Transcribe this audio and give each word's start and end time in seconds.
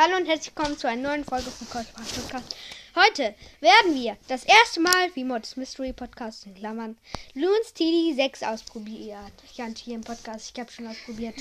Hallo 0.00 0.16
und 0.16 0.26
herzlich 0.26 0.54
willkommen 0.54 0.78
zu 0.78 0.86
einer 0.88 1.08
neuen 1.08 1.24
Folge 1.24 1.50
von 1.50 1.68
Cosmos 1.70 2.12
Podcast. 2.12 2.54
Heute 2.94 3.34
werden 3.58 3.96
wir 3.96 4.16
das 4.28 4.44
erste 4.44 4.78
Mal, 4.78 5.10
wie 5.14 5.24
Mods 5.24 5.56
Mystery 5.56 5.92
Podcast 5.92 6.46
in 6.46 6.54
Klammern, 6.54 6.96
Loons 7.34 7.74
TD 7.74 8.14
6 8.14 8.44
ausprobiert. 8.44 9.32
Ich 9.50 9.60
hatte 9.60 9.82
hier 9.82 9.96
im 9.96 10.02
Podcast, 10.02 10.52
ich 10.54 10.60
habe 10.60 10.70
schon 10.70 10.86
ausprobiert. 10.86 11.34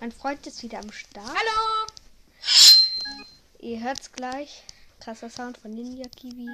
Mein 0.00 0.10
Freund 0.10 0.46
ist 0.46 0.62
wieder 0.62 0.78
am 0.78 0.90
Start. 0.90 1.28
Hallo! 1.28 1.86
Ihr 3.58 3.82
hört's 3.82 4.10
gleich. 4.10 4.62
Krasser 5.00 5.28
Sound 5.28 5.58
von 5.58 5.72
Ninja 5.72 6.08
Kiwi. 6.16 6.48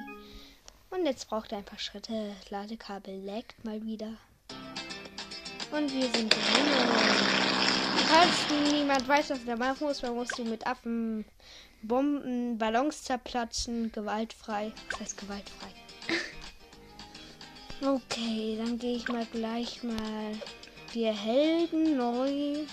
Und 0.89 1.05
jetzt 1.05 1.29
braucht 1.29 1.53
er 1.53 1.59
ein 1.59 1.63
paar 1.63 1.79
Schritte. 1.79 2.35
Ladekabel 2.49 3.23
laggt 3.23 3.63
mal 3.63 3.81
wieder. 3.85 4.17
Und 5.71 5.89
wir 5.93 6.09
sind 6.11 6.33
drin. 6.33 7.74
Falls 8.07 8.71
niemand 8.71 9.07
weiß, 9.07 9.31
was 9.31 9.45
der 9.45 9.57
machen 9.57 9.87
muss, 9.87 10.01
man 10.01 10.15
muss 10.15 10.29
sie 10.35 10.43
mit 10.43 10.65
Affen 10.67 11.25
bomben, 11.81 12.57
Ballons 12.57 13.03
zerplatzen, 13.03 13.91
gewaltfrei. 13.91 14.71
Das 14.89 14.99
heißt 15.01 15.17
gewaltfrei. 15.17 15.67
Okay, 17.81 18.57
dann 18.57 18.79
gehe 18.79 18.95
ich 18.95 19.07
mal 19.09 19.25
gleich 19.25 19.83
mal. 19.83 20.31
Wir 20.93 21.11
Helden 21.11 21.97
neu. 21.97 22.63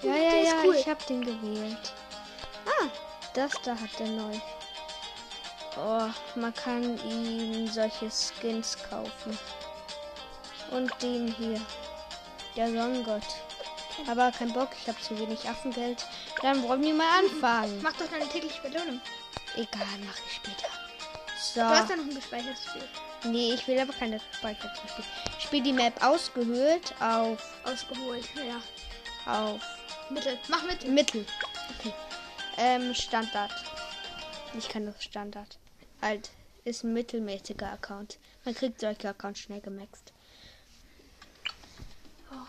Ja, 0.00 0.14
ja, 0.16 0.36
ja, 0.36 0.52
cool. 0.64 0.76
ich 0.76 0.86
habe 0.86 1.04
den 1.08 1.24
gewählt. 1.24 1.92
Ah, 2.64 2.88
das 3.34 3.50
da 3.64 3.72
hat 3.72 3.98
der 3.98 4.06
neu. 4.06 4.36
Oh, 5.76 6.08
man 6.38 6.54
kann 6.54 6.98
ihm 7.04 7.66
solche 7.66 8.08
Skins 8.10 8.78
kaufen. 8.88 9.36
Und 10.70 10.90
den 11.02 11.26
hier. 11.34 11.60
Der 12.56 12.68
Sonnengott. 12.68 13.26
Aber 14.08 14.30
kein 14.32 14.52
Bock, 14.52 14.70
ich 14.80 14.88
habe 14.88 15.00
zu 15.00 15.18
wenig 15.18 15.48
Affengeld. 15.48 16.06
Dann 16.40 16.62
wollen 16.62 16.82
wir 16.82 16.94
mal 16.94 17.18
anfangen. 17.20 17.80
Mach 17.82 17.92
doch 17.94 18.08
deine 18.08 18.28
tägliche 18.28 18.60
Belohnung. 18.62 19.00
Egal, 19.54 19.86
mache 20.06 20.20
ich 20.26 20.34
später. 20.36 20.68
Du 21.54 21.60
hast 21.60 21.88
So. 21.88 21.94
da 21.94 21.96
noch 21.96 22.04
ein 22.04 22.14
gespeichertes 22.14 22.64
Spiel. 22.64 22.88
Nee, 23.24 23.54
ich 23.54 23.66
will 23.68 23.78
aber 23.78 23.92
keine 23.92 24.18
gespeicherte 24.30 24.76
Spiel. 24.88 25.04
Ich 25.38 25.44
spiele 25.44 25.62
die 25.62 25.72
Map 25.72 26.02
ausgehöhlt 26.04 26.94
auf, 27.00 27.38
Ausgeholt. 27.64 28.24
Ja. 28.36 29.32
auf 29.32 29.60
Mittel. 30.10 30.38
Mach 30.48 30.62
mit. 30.64 30.86
Mittel. 30.88 31.24
Okay. 31.78 31.92
Ähm, 32.58 32.94
Standard. 32.94 33.52
Ich 34.58 34.68
kann 34.68 34.86
das 34.86 35.02
Standard. 35.02 35.58
Halt, 36.00 36.30
ist 36.64 36.84
ein 36.84 36.92
mittelmäßiger 36.92 37.70
Account. 37.72 38.18
Man 38.44 38.54
kriegt 38.54 38.80
solche 38.80 39.08
Accounts 39.08 39.40
schnell 39.40 39.60
gemaxt. 39.60 40.12
Oh. 42.32 42.46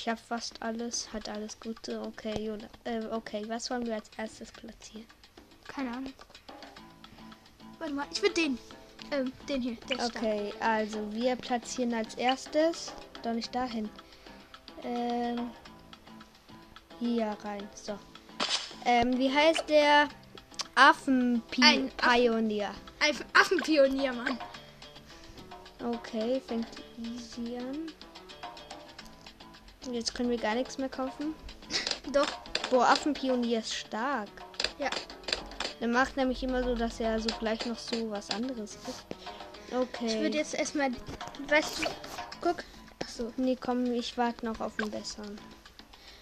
Ich 0.00 0.08
habe 0.08 0.20
fast 0.20 0.62
alles, 0.62 1.12
hat 1.12 1.28
alles 1.28 1.58
Gute. 1.58 2.00
Okay, 2.00 2.46
Jonas. 2.46 2.70
Äh, 2.84 3.04
okay, 3.10 3.42
was 3.48 3.68
wollen 3.68 3.84
wir 3.84 3.94
als 3.96 4.08
erstes 4.16 4.52
platzieren? 4.52 5.08
Keine 5.66 5.90
Ahnung. 5.90 6.12
Warte 7.80 7.94
mal, 7.94 8.06
ich 8.12 8.22
will 8.22 8.30
den. 8.30 8.58
Ähm, 9.10 9.32
den 9.48 9.60
hier. 9.60 9.76
Okay, 10.06 10.54
also 10.60 11.12
wir 11.12 11.34
platzieren 11.34 11.94
als 11.94 12.14
erstes. 12.14 12.92
Doch 13.24 13.32
nicht 13.32 13.52
dahin. 13.52 13.90
Ähm, 14.84 15.50
hier 17.00 17.36
rein. 17.42 17.68
So. 17.74 17.98
Ähm, 18.84 19.18
wie 19.18 19.34
heißt 19.34 19.68
der? 19.68 20.08
Affenpionier. 20.76 21.90
da. 21.96 23.04
Ein 23.04 23.16
Affenpionier, 23.32 24.12
Mann. 24.12 24.38
Okay, 25.84 26.40
fängt 26.46 26.68
easy 26.98 27.56
an. 27.56 27.92
Jetzt 29.90 30.14
können 30.14 30.30
wir 30.30 30.38
gar 30.38 30.54
nichts 30.54 30.78
mehr 30.78 30.88
kaufen. 30.88 31.34
Doch. 32.12 32.28
Boah, 32.70 32.88
Affenpionier 32.88 33.60
ist 33.60 33.74
stark. 33.74 34.28
Ja. 34.78 34.90
Der 35.80 35.88
macht 35.88 36.16
nämlich 36.16 36.42
immer 36.42 36.62
so, 36.62 36.74
dass 36.74 37.00
er 37.00 37.20
so 37.20 37.28
gleich 37.38 37.64
noch 37.66 37.78
so 37.78 38.10
was 38.10 38.30
anderes 38.30 38.78
gibt. 38.84 39.74
Okay. 39.74 40.06
Ich 40.06 40.20
würde 40.20 40.38
jetzt 40.38 40.54
erstmal. 40.54 40.90
Weißt 41.48 41.78
du. 41.78 41.88
Guck. 42.40 42.64
Achso. 43.02 43.32
Nee, 43.36 43.56
komm, 43.60 43.86
ich 43.92 44.16
warte 44.18 44.44
noch 44.44 44.60
auf 44.60 44.76
den 44.76 44.90
besseren. 44.90 45.38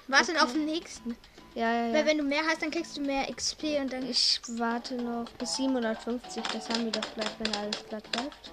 Warte 0.08 0.40
auf 0.42 0.52
den 0.52 0.66
nächsten. 0.66 1.16
Ja, 1.54 1.72
ja, 1.72 1.86
ja. 1.86 1.94
Weil 1.94 2.06
wenn 2.06 2.18
du 2.18 2.24
mehr 2.24 2.42
hast, 2.46 2.62
dann 2.62 2.70
kriegst 2.70 2.96
du 2.96 3.00
mehr 3.00 3.32
XP 3.32 3.80
und 3.80 3.92
dann. 3.92 4.08
Ich 4.08 4.40
warte 4.48 4.94
noch 4.96 5.28
bis 5.38 5.56
750, 5.56 6.42
das 6.52 6.68
haben 6.68 6.84
wir 6.84 6.92
doch 6.92 7.14
gleich, 7.14 7.30
wenn 7.38 7.56
alles 7.56 7.84
glatt 7.88 8.04
läuft. 8.16 8.52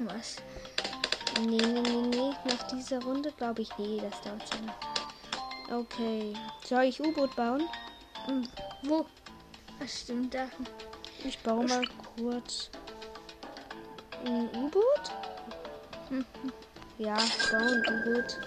Was? 0.00 0.36
Nee, 1.40 1.56
nee, 1.56 1.80
nee, 1.80 2.02
nee. 2.08 2.32
Nach 2.44 2.62
dieser 2.68 3.02
Runde 3.02 3.32
glaube 3.32 3.62
ich, 3.62 3.70
nee, 3.78 4.00
das 4.00 4.20
dauert 4.20 4.46
zu 4.46 4.56
lange. 4.58 4.74
Okay. 5.70 6.34
Soll 6.64 6.84
ich 6.84 7.00
U-Boot 7.00 7.34
bauen? 7.36 7.62
Und 8.26 8.48
wo? 8.82 9.06
Ach, 9.82 9.88
stimmt, 9.88 10.34
da. 10.34 10.46
Ich 11.24 11.38
baue 11.38 11.66
mal 11.66 11.84
kurz 12.16 12.70
ein 14.24 14.48
U-Boot. 14.54 15.12
Hm. 16.08 16.24
Ja, 16.98 17.16
ich 17.16 17.50
baue 17.50 17.60
ein 17.60 17.82
U-Boot. 17.88 18.38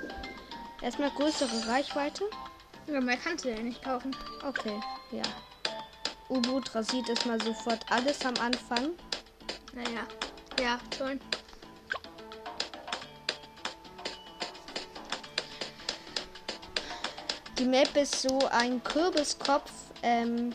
Erstmal 0.81 1.09
größere 1.11 1.67
Reichweite. 1.67 2.25
Ja, 2.87 2.99
mehr 2.99 3.17
kannst 3.17 3.45
du 3.45 3.49
ja 3.49 3.59
nicht 3.59 3.83
kaufen. 3.83 4.15
Okay, 4.45 4.79
ja. 5.11 5.23
U-Boot 6.29 6.75
rasiert 6.75 7.09
erstmal 7.09 7.41
sofort 7.41 7.85
alles 7.89 8.23
am 8.25 8.35
Anfang. 8.37 8.91
Naja. 9.73 10.05
Ja, 10.59 10.77
schon. 10.95 11.19
Die 17.57 17.65
Map 17.65 17.95
ist 17.95 18.21
so 18.21 18.39
ein 18.51 18.83
Kürbiskopf, 18.83 19.71
ähm, 20.01 20.51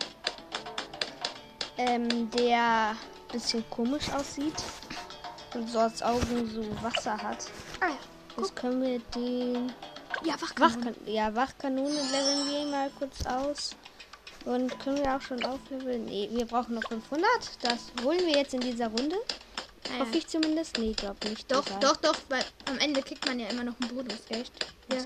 ähm, 1.76 2.30
der 2.30 2.90
ein 2.90 2.96
bisschen 3.32 3.64
komisch 3.70 4.08
aussieht 4.10 4.54
und 5.54 5.68
so 5.70 5.78
als 5.78 6.02
Augen 6.02 6.50
so 6.52 6.64
Wasser 6.82 7.16
hat. 7.16 7.46
Ah 7.80 7.88
ja. 7.88 7.98
Jetzt 8.36 8.54
können 8.56 8.82
wir 8.82 8.98
den 9.14 9.72
Ja, 10.24 10.34
Wachkanone. 10.40 10.86
Wachkan 10.86 10.96
ja, 11.06 11.34
Wachkanone 11.34 11.88
leveln 11.90 12.50
wir 12.50 12.66
mal 12.70 12.90
kurz 12.98 13.24
aus. 13.26 13.76
Und 14.44 14.78
können 14.80 14.98
wir 14.98 15.14
auch 15.16 15.20
schon 15.20 15.44
aufleveln? 15.44 16.04
Nee, 16.06 16.28
wir 16.32 16.46
brauchen 16.46 16.74
noch 16.76 16.88
500. 16.88 17.26
Das 17.62 17.92
holen 18.04 18.20
wir 18.20 18.36
jetzt 18.38 18.54
in 18.54 18.60
dieser 18.60 18.86
Runde. 18.88 19.16
Ah, 19.90 20.00
Hoffe 20.00 20.12
ja. 20.12 20.18
ich 20.18 20.26
zumindest. 20.28 20.78
Nee, 20.78 20.92
glaube 20.92 21.28
nicht. 21.28 21.50
Doch, 21.50 21.66
Egal. 21.66 21.80
doch, 21.80 21.96
doch, 21.96 22.16
weil 22.28 22.44
am 22.66 22.78
Ende 22.78 23.02
kriegt 23.02 23.26
man 23.26 23.38
ja 23.40 23.48
immer 23.48 23.64
noch 23.64 23.74
einen 23.80 23.94
Bonus. 23.94 24.20
Echt? 24.28 24.52
Ja. 24.92 24.98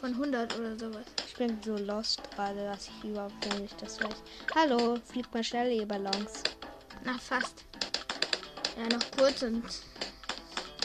Von 0.00 0.10
100 0.10 0.58
oder 0.58 0.78
sowas. 0.78 1.06
Ich 1.32 1.38
bin 1.38 1.58
so 1.64 1.78
lost 1.78 2.20
gerade, 2.36 2.62
dass 2.66 2.88
ich 2.88 3.04
überhaupt 3.08 3.58
nicht 3.58 3.80
das 3.80 3.98
weiß. 3.98 4.22
Hallo, 4.54 4.98
fliegt 5.10 5.32
mal 5.32 5.42
schnell, 5.42 5.72
ihr 5.72 5.88
Ballons. 5.88 6.42
Na, 7.04 7.16
fast. 7.18 7.64
Ja, 8.76 8.94
noch 8.94 9.10
kurz 9.16 9.40
und. 9.40 9.64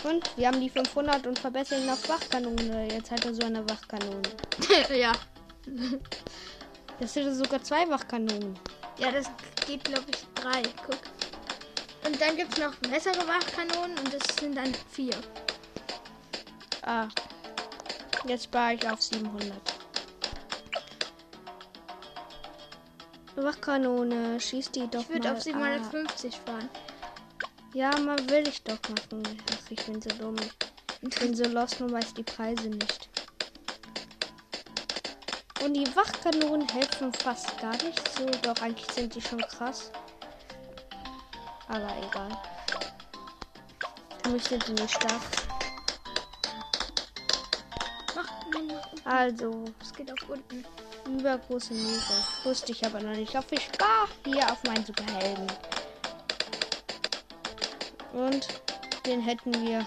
Und 0.06 0.38
wir 0.38 0.48
haben 0.48 0.62
die 0.62 0.70
500 0.70 1.28
und 1.28 1.38
verbessern 1.38 1.84
ihn 1.84 1.90
auf 1.90 2.08
Wachkanone. 2.08 2.88
Jetzt 2.94 3.12
hat 3.12 3.26
er 3.26 3.34
so 3.34 3.46
eine 3.46 3.70
Wachkanone. 3.70 4.22
ja. 4.98 5.12
Das 6.98 7.14
sind 7.14 7.36
sogar 7.36 7.62
zwei 7.62 7.88
Wachkanonen. 7.90 8.58
Ja, 9.00 9.12
das 9.12 9.30
geht, 9.66 9.84
glaube 9.84 10.06
ich, 10.10 10.26
drei. 10.34 10.62
Guck. 10.86 11.02
Und 12.06 12.22
dann 12.22 12.38
gibt 12.38 12.54
es 12.54 12.64
noch 12.64 12.74
bessere 12.90 13.28
Wachkanonen 13.28 14.00
und 14.00 14.14
das 14.14 14.24
sind 14.40 14.56
dann 14.56 14.74
vier. 14.92 15.16
Ah. 16.84 17.10
Jetzt 18.26 18.46
spare 18.46 18.76
ich 18.76 18.90
auf 18.90 19.02
700. 19.02 19.77
Wachkanone, 23.44 24.40
schießt 24.40 24.76
die 24.76 24.88
doch 24.88 25.02
Ich 25.02 25.10
würde 25.10 25.32
auf 25.32 25.38
ab. 25.38 25.44
750 25.44 26.40
fahren. 26.46 26.70
Ja, 27.74 27.92
mal 28.00 28.18
will 28.30 28.48
ich 28.48 28.64
doch 28.64 28.80
machen. 28.90 29.24
Ach, 29.52 29.72
ich 29.72 29.86
bin 29.86 30.02
so 30.02 30.10
dumm. 30.10 30.36
Ich 31.02 31.20
bin 31.20 31.36
so 31.36 31.44
lost 31.46 31.80
und 31.82 31.92
weiß 31.92 32.14
die 32.16 32.24
Preise 32.24 32.70
nicht. 32.70 33.10
Und 35.64 35.74
die 35.74 35.96
Wachkanonen 35.96 36.68
helfen 36.70 37.12
fast 37.14 37.58
gar 37.60 37.74
nicht 37.84 38.02
so. 38.18 38.26
Doch, 38.42 38.60
eigentlich 38.62 38.90
sind 38.92 39.14
die 39.14 39.22
schon 39.22 39.40
krass. 39.40 39.92
Aber 41.68 41.94
egal. 42.08 42.38
Für 44.24 44.30
mich 44.32 44.44
sind 44.44 44.68
die 44.68 44.74
nicht 44.74 44.90
stark. 44.96 45.22
Mach, 48.16 48.30
nein, 48.54 48.68
mach. 48.68 49.12
Also, 49.12 49.66
Es 49.82 49.94
geht 49.94 50.12
auf 50.12 50.30
unten. 50.30 50.66
Übergroße 51.08 51.74
Meere. 51.74 52.24
Wusste 52.44 52.72
ich 52.72 52.86
aber 52.86 53.00
noch 53.02 53.16
nicht. 53.16 53.30
Ich 53.30 53.36
hoffe, 53.36 53.56
ich 53.56 53.64
spare 53.64 54.08
hier 54.26 54.52
auf 54.52 54.64
meinen 54.64 54.86
Superhelden. 54.86 55.48
Und 58.14 58.48
den 59.06 59.22
hätten 59.22 59.54
wir 59.66 59.86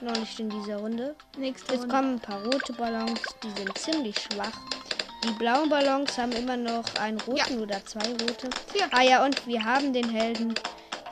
noch 0.00 0.16
nicht 0.16 0.38
in 0.40 0.50
dieser 0.50 0.78
Runde. 0.78 1.14
Nächste 1.36 1.72
Jetzt 1.72 1.82
Runde. 1.82 1.94
kommen 1.94 2.14
ein 2.14 2.20
paar 2.20 2.42
rote 2.44 2.72
Ballons, 2.72 3.20
die 3.42 3.50
sind 3.50 3.78
ziemlich 3.78 4.16
schwach. 4.18 4.58
Die 5.24 5.32
blauen 5.32 5.68
Ballons 5.68 6.16
haben 6.18 6.32
immer 6.32 6.56
noch 6.56 6.84
einen 7.00 7.20
roten 7.22 7.60
oder 7.60 7.84
zwei 7.84 8.08
rote. 8.10 8.48
Vier. 8.72 8.88
Ah 8.92 9.02
ja, 9.02 9.24
und 9.24 9.46
wir 9.46 9.64
haben 9.64 9.92
den 9.92 10.08
Helden. 10.08 10.54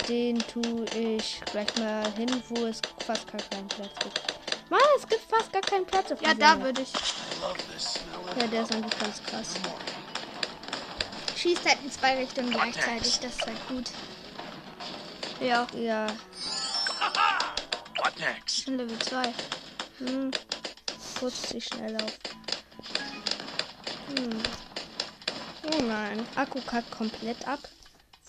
Den 0.08 0.38
tue 0.38 0.84
ich 0.94 1.40
gleich 1.46 1.74
mal 1.78 2.04
hin, 2.16 2.30
wo 2.50 2.66
es 2.66 2.80
fast 3.04 3.26
gar 3.32 3.40
keinen 3.50 3.68
Platz 3.68 3.90
gibt. 4.02 4.22
Mann, 4.70 4.80
es 4.96 5.06
gibt 5.06 5.22
fast 5.28 5.52
gar 5.52 5.62
keinen 5.62 5.86
Platz 5.86 6.10
auf 6.12 6.20
Ja, 6.22 6.34
da 6.34 6.60
würde 6.60 6.82
ich. 6.82 6.92
Ja, 8.40 8.46
der 8.46 8.62
ist 8.62 8.74
eigentlich 8.74 8.98
ganz 8.98 9.22
krass. 9.22 9.54
Schießt 11.36 11.66
halt 11.66 11.78
in 11.84 11.90
zwei 11.90 12.16
Richtungen 12.16 12.50
gleichzeitig. 12.50 13.20
Das 13.20 13.34
ist 13.34 13.46
halt 13.46 13.68
gut. 13.68 13.90
Ja, 15.40 15.66
Ja. 15.74 16.06
What 17.98 18.18
next? 18.18 18.66
Level 18.66 18.98
2. 18.98 19.32
Hm. 19.98 20.30
Putzt 21.14 21.48
sich 21.48 21.64
schnell 21.64 21.96
auf. 21.96 22.18
Hm. 24.08 24.42
Oh 25.72 25.82
nein. 25.82 26.26
Akku 26.34 26.60
kackt 26.62 26.90
komplett 26.90 27.46
ab. 27.46 27.60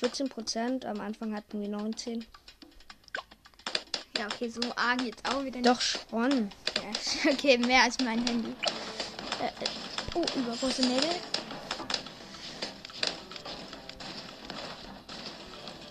14%. 0.02 0.86
Am 0.86 1.00
Anfang 1.00 1.36
hatten 1.36 1.62
wir 1.62 1.70
19. 1.70 2.26
Ja, 4.26 4.32
okay, 4.34 4.50
so 4.50 4.62
arg 4.76 5.02
jetzt 5.02 5.22
auch 5.30 5.44
wieder 5.44 5.62
Doch 5.62 5.80
schon. 5.82 6.50
Ja, 6.76 7.32
okay, 7.32 7.58
mehr 7.58 7.84
als 7.84 8.00
mein 8.00 8.26
Handy. 8.26 8.56
Äh, 9.40 9.46
äh, 9.46 9.68
oh, 10.16 10.26
übergroße 10.36 10.82
Nägel. 10.82 11.10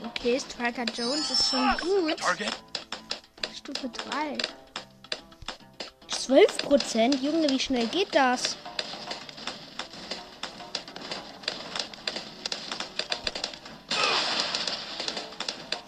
Okay, 0.05 0.41
Striker 0.41 0.85
Jones 0.95 1.31
ist 1.31 1.51
schon 1.51 1.77
gut. 1.81 2.19
Target? 2.19 2.53
Stufe 3.57 3.89
3. 3.89 4.39
12%? 6.11 7.17
Junge, 7.21 7.49
wie 7.51 7.61
schnell 7.61 7.87
geht 7.89 8.15
das? 8.15 8.57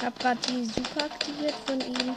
Ich 0.06 0.12
hab 0.12 0.20
gerade 0.20 0.40
die 0.48 0.64
Super 0.66 1.06
aktiviert 1.06 1.54
von 1.66 1.80
ihm. 1.80 2.14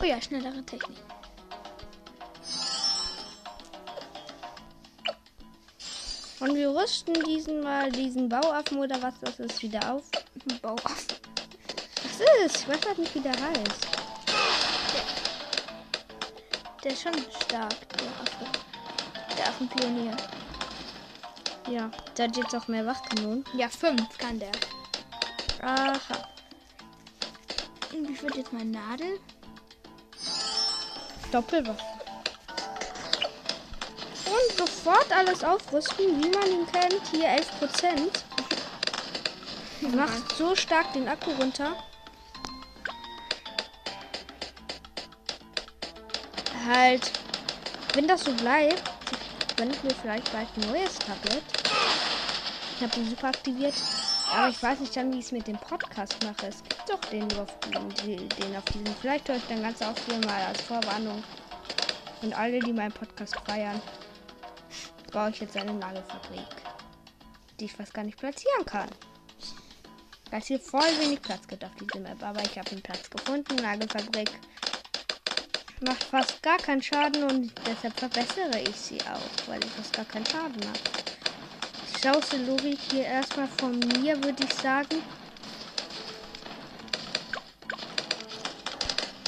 Oh 0.00 0.04
ja, 0.04 0.22
schnellere 0.22 0.64
Technik. 0.64 0.96
Und 6.40 6.54
wir 6.54 6.70
rüsten 6.74 7.12
diesen 7.24 7.62
mal, 7.62 7.92
diesen 7.92 8.26
Bauaffen 8.26 8.78
oder 8.78 9.02
was 9.02 9.20
das 9.20 9.38
ist, 9.38 9.62
wieder 9.62 9.92
auf. 9.92 10.04
Bau 10.62 10.72
auf. 10.72 11.06
Was 12.04 12.46
ist? 12.46 12.60
Ich 12.62 12.68
weiß 12.68 12.86
halt 12.86 12.98
nicht, 13.00 13.14
wie 13.14 13.20
der 13.20 13.38
heißt. 13.38 13.86
Der 16.82 16.90
ist 16.90 17.02
schon 17.02 17.12
stark, 17.44 17.76
der 17.98 18.08
Affe. 18.08 18.46
Der 19.36 19.48
Affenpionier. 19.48 20.16
Ja, 21.68 21.90
der 22.16 22.28
hat 22.28 22.36
jetzt 22.36 22.54
auch 22.54 22.68
mehr 22.68 22.86
Wachkanonen. 22.86 23.44
Ja, 23.54 23.68
5 23.68 24.18
kann 24.18 24.38
der. 24.38 24.52
Aha. 25.62 26.28
Und 27.92 28.08
wie 28.08 28.20
wird 28.20 28.36
jetzt 28.36 28.52
meine 28.52 28.70
Nadel? 28.70 29.20
Doppelwaffe. 31.30 31.82
Und 34.26 34.56
sofort 34.58 35.12
alles 35.12 35.44
aufrüsten, 35.44 36.22
wie 36.22 36.30
man 36.30 36.50
ihn 36.50 36.66
kennt. 36.72 37.00
Hier 37.10 37.28
11%. 37.28 38.22
Macht 39.94 40.36
so 40.36 40.54
stark 40.54 40.92
den 40.92 41.08
Akku 41.08 41.30
runter. 41.32 41.76
Halt, 46.66 47.10
wenn 47.94 48.06
das 48.06 48.24
so 48.24 48.32
bleibt, 48.32 48.91
gönne 49.56 49.72
ich 49.72 49.82
mir 49.82 49.94
vielleicht 49.94 50.32
bald 50.32 50.48
ein 50.56 50.70
neues 50.70 50.98
Tablet. 50.98 51.42
Ich 52.76 52.82
habe 52.82 52.94
den 52.94 53.08
super 53.08 53.28
aktiviert. 53.28 53.74
Aber 54.32 54.48
ich 54.48 54.62
weiß 54.62 54.80
nicht 54.80 54.96
dann, 54.96 55.12
wie 55.12 55.18
ich 55.18 55.26
es 55.26 55.32
mit 55.32 55.46
dem 55.46 55.58
Podcast 55.58 56.16
mache. 56.24 56.46
Es 56.46 56.62
gibt 56.62 56.88
doch 56.88 57.00
den 57.10 57.24
auf 57.38 57.58
den, 57.60 58.56
auf 58.56 58.64
diesem. 58.64 58.94
Vielleicht 59.00 59.28
höre 59.28 59.36
ich 59.36 59.46
dann 59.48 59.62
ganz 59.62 59.82
auch 59.82 59.94
hier 60.06 60.18
mal 60.26 60.42
als 60.44 60.60
Vorwarnung. 60.62 61.22
Und 62.22 62.32
alle, 62.34 62.58
die 62.60 62.72
meinen 62.72 62.92
Podcast 62.92 63.36
feiern, 63.44 63.80
baue 65.12 65.30
ich 65.30 65.40
jetzt 65.40 65.56
eine 65.56 65.74
Nagelfabrik. 65.74 66.46
Die 67.60 67.66
ich 67.66 67.72
fast 67.72 67.92
gar 67.92 68.04
nicht 68.04 68.18
platzieren 68.18 68.64
kann. 68.64 68.88
Weil 70.30 70.40
es 70.40 70.46
hier 70.46 70.60
voll 70.60 70.80
wenig 71.00 71.20
Platz 71.20 71.46
gibt 71.46 71.64
auf 71.64 71.74
dieser 71.78 72.00
Map. 72.00 72.22
Aber 72.22 72.40
ich 72.42 72.58
habe 72.58 72.70
einen 72.70 72.82
Platz 72.82 73.10
gefunden. 73.10 73.56
Nagelfabrik 73.56 74.30
macht 75.82 76.04
fast 76.04 76.42
gar 76.42 76.58
keinen 76.58 76.82
Schaden 76.82 77.24
und 77.24 77.52
deshalb 77.66 77.98
verbessere 77.98 78.60
ich 78.60 78.76
sie 78.76 79.00
auch, 79.02 79.48
weil 79.48 79.60
ich 79.64 79.70
fast 79.70 79.92
gar 79.92 80.04
keinen 80.04 80.26
Schaden 80.26 80.60
habe. 80.66 80.78
Schlauste 81.98 82.36
Logik 82.38 82.78
hier 82.90 83.04
erstmal 83.04 83.48
von 83.48 83.78
mir, 83.78 84.22
würde 84.22 84.44
ich 84.44 84.54
sagen. 84.54 85.02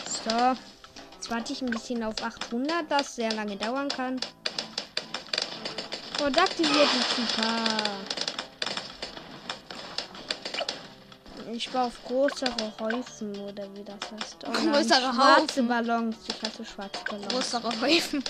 So, 0.07 0.57
jetzt 1.15 1.31
warte 1.31 1.53
ich 1.53 1.63
ein 1.63 1.71
bisschen 1.71 2.03
auf 2.03 2.23
800, 2.23 2.91
das 2.91 3.17
sehr 3.17 3.33
lange 3.33 3.57
dauern 3.57 3.89
kann. 3.89 4.21
Und 6.25 6.39
aktiviert 6.39 6.89
die 6.95 7.21
super. 7.21 8.14
Ich 11.57 11.71
baue 11.71 11.83
auf 11.85 12.05
größere 12.05 12.73
Häufen 12.81 13.39
oder 13.39 13.73
wie 13.77 13.85
das 13.85 13.95
heißt. 14.11 14.39
Oh 14.45 14.51
nein, 14.51 14.73
Größere 14.73 15.01
schwarze 15.13 15.43
Haufen. 15.43 15.69
Ballons. 15.69 16.17
Ich 16.27 16.43
hasse 16.43 16.65
schwarze 16.65 17.05
Ballons. 17.09 17.29
Größere 17.29 17.81
Häufen. 17.81 18.25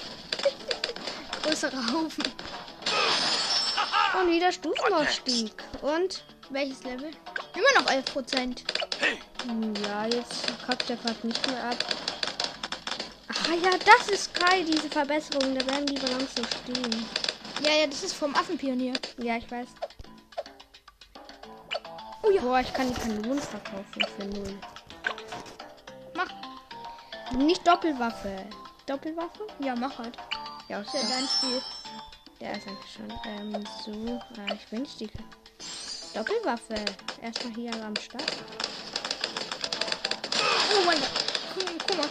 Größere 1.43 1.76
Haufen. 1.76 2.25
Und 4.21 4.31
wieder 4.31 4.53
Stufenaufstieg. 4.53 5.55
Und 5.81 6.23
Welches 6.50 6.85
Level? 6.85 7.11
Immer 7.55 7.81
noch 7.82 7.91
11 7.91 8.05
Prozent. 8.12 8.65
Ja, 9.87 10.05
jetzt 10.05 10.47
kackt 10.67 10.87
der 10.91 10.97
gerade 10.97 11.27
nicht 11.27 11.47
mehr 11.50 11.65
ab. 11.65 11.77
Ah 13.29 13.55
ja, 13.62 13.70
das 13.79 14.09
ist 14.09 14.35
geil, 14.35 14.67
diese 14.67 14.91
Verbesserung. 14.91 15.59
Da 15.59 15.67
werden 15.67 15.87
die 15.87 15.94
Ballons 15.94 16.35
so 16.37 16.43
stehen. 16.44 17.06
Ja, 17.62 17.73
ja, 17.81 17.87
das 17.87 18.05
ist 18.05 18.15
vom 18.15 18.35
Affenpionier. 18.35 18.93
Ja, 19.17 19.38
ich 19.38 19.50
weiß. 19.50 19.69
Oh 22.25 22.31
ja. 22.31 22.41
Boah, 22.41 22.61
ich 22.61 22.73
kann 22.73 22.88
die 22.88 23.00
Kanonen 23.00 23.38
verkaufen 23.38 24.03
für 24.17 24.25
null. 24.25 24.59
Mach. 26.15 26.29
Nicht 27.37 27.67
Doppelwaffe. 27.67 28.47
Doppelwaffe? 28.87 29.47
Ja, 29.59 29.75
mach 29.76 29.99
halt. 29.99 30.17
Ja, 30.69 30.81
Ist 30.81 30.94
ja 30.94 31.00
dein 31.00 31.29
Spiel. 31.29 31.61
Der 32.41 32.53
ist 32.53 32.67
eigentlich 32.67 32.93
schon. 32.93 33.12
Ähm, 33.26 33.65
so. 33.85 34.21
Ah, 34.41 34.55
ich 34.55 34.73
will 34.73 34.81
nicht 34.81 35.00
die 35.00 35.11
Doppelwaffe. 36.15 36.75
Erstmal 37.21 37.55
hier 37.55 37.73
am 37.85 37.97
Start. 37.97 38.32
Oh 40.73 40.87
mein 40.87 40.99
Gott. 40.99 41.25
Guck, 41.87 41.97
mal. 41.99 42.09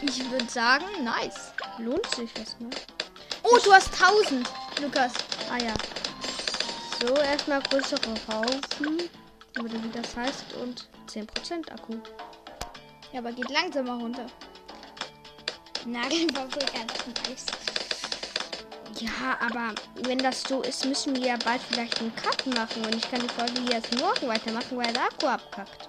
Ich 0.00 0.30
würde 0.30 0.50
sagen, 0.50 0.86
nice. 1.04 1.52
Lohnt 1.78 2.06
sich 2.14 2.32
das, 2.32 2.58
ne? 2.58 2.70
Oh, 3.42 3.58
du 3.62 3.72
hast 3.72 3.92
1000, 3.92 4.48
Lukas. 4.80 5.12
Ah 5.50 5.58
ja. 5.62 5.74
So, 7.00 7.14
erstmal 7.16 7.62
größere 7.62 8.14
Haufen. 8.28 9.08
Oder 9.58 9.82
wie 9.82 9.90
das 9.92 10.16
heißt. 10.16 10.54
Und 10.62 10.88
10% 11.08 11.72
Akku. 11.72 11.94
Ja, 13.12 13.20
aber 13.20 13.32
geht 13.32 13.50
langsamer 13.50 13.98
runter. 13.98 14.26
Nagelfabrik, 15.86 16.70
nice. 17.28 17.46
Ja, 19.00 19.38
aber 19.40 19.74
wenn 20.02 20.18
das 20.18 20.42
so 20.42 20.62
ist, 20.62 20.84
müssen 20.84 21.16
wir 21.16 21.22
ja 21.22 21.36
bald 21.42 21.62
vielleicht 21.62 22.00
einen 22.00 22.14
Cut 22.16 22.46
machen. 22.54 22.84
Und 22.84 22.94
ich 22.94 23.10
kann 23.10 23.20
die 23.20 23.28
Folge 23.28 23.62
hier 23.62 23.74
erst 23.76 23.98
morgen 23.98 24.28
weitermachen, 24.28 24.76
weil 24.76 24.92
der 24.92 25.04
Akku 25.04 25.26
abkackt. 25.26 25.88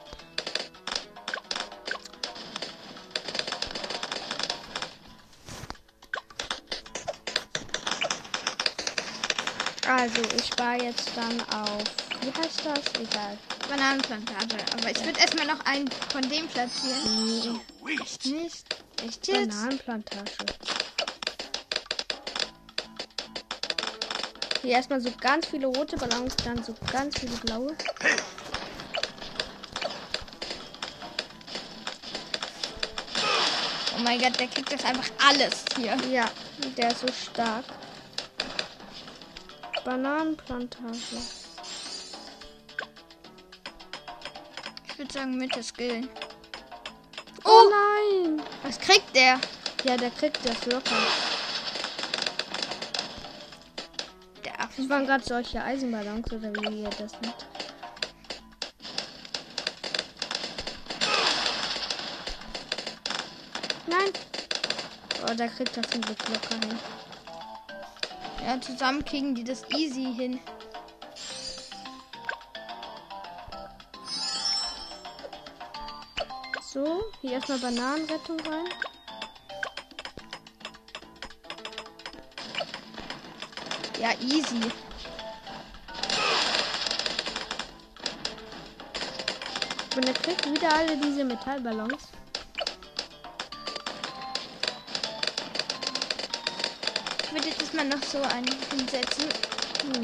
Also, 9.93 10.21
ich 10.37 10.45
spare 10.45 10.81
jetzt 10.81 11.11
dann 11.17 11.41
auf. 11.49 11.83
Wie 12.21 12.31
heißt 12.31 12.61
das? 12.63 12.79
Egal. 13.01 13.37
Bananenplantage. 13.69 14.55
Aber 14.71 14.89
ich 14.89 15.03
würde 15.03 15.19
erstmal 15.19 15.45
noch 15.47 15.59
einen 15.65 15.89
von 16.09 16.21
dem 16.21 16.47
platzieren. 16.47 17.59
Nee, 17.83 17.97
sweet. 18.07 18.25
Nicht? 18.25 18.65
Echt 19.05 19.27
jetzt? 19.27 19.49
Bananenplantage. 19.49 20.31
Hier 24.61 24.71
erstmal 24.71 25.01
so 25.01 25.11
ganz 25.19 25.47
viele 25.47 25.67
rote 25.67 25.97
Ballons, 25.97 26.37
dann 26.45 26.63
so 26.63 26.73
ganz 26.89 27.19
viele 27.19 27.35
blaue. 27.37 27.75
Oh 33.93 34.01
mein 34.03 34.21
Gott, 34.21 34.39
der 34.39 34.47
kriegt 34.47 34.71
das 34.71 34.85
einfach 34.85 35.09
alles 35.27 35.65
hier. 35.75 35.97
Ja, 36.09 36.31
der 36.77 36.91
ist 36.91 37.01
so 37.01 37.07
stark. 37.07 37.65
Bananenplantage. 39.83 41.17
Ich 44.87 44.97
würde 44.97 45.13
sagen, 45.13 45.37
Mitte 45.37 45.63
skillen. 45.63 46.07
Oh, 47.43 47.49
Oh, 47.49 47.69
nein! 47.69 48.41
was 48.63 48.79
kriegt 48.79 49.15
der? 49.15 49.39
Ja, 49.83 49.97
der 49.97 50.11
kriegt 50.11 50.37
das 50.45 50.65
locker. 50.65 50.95
Der 54.45 54.53
Das 54.53 54.59
Affen. 54.67 54.89
waren 54.89 55.05
gerade 55.07 55.23
solche 55.23 55.63
Eisenballons 55.63 56.31
oder 56.31 56.53
wie 56.53 56.81
ihr 56.83 56.89
das 56.89 57.13
nennt. 57.21 57.47
Nein! 63.87 64.11
Oh, 65.29 65.33
der 65.33 65.49
kriegt 65.49 65.75
das 65.75 65.87
zum 65.89 66.01
Glück 66.01 66.17
locker 66.29 66.55
hin. 66.67 66.79
Ja, 68.45 68.59
zusammen 68.59 69.05
kriegen 69.05 69.35
die 69.35 69.43
das 69.43 69.63
easy 69.69 70.13
hin. 70.13 70.39
So, 76.73 77.03
hier 77.21 77.33
erstmal 77.33 77.59
Bananenrettung 77.59 78.39
rein. 78.39 78.65
Ja, 83.99 84.11
easy. 84.21 84.71
Und 89.95 90.07
er 90.07 90.13
kriegt 90.13 90.49
wieder 90.49 90.73
alle 90.73 90.97
diese 90.97 91.23
Metallballons. 91.25 92.07
Ich 97.41 97.47
würde 97.47 97.59
jetzt 97.59 97.73
mal 97.73 97.85
noch 97.85 98.03
so 98.03 98.21
einen 98.21 98.45
hinsetzen. 98.69 99.25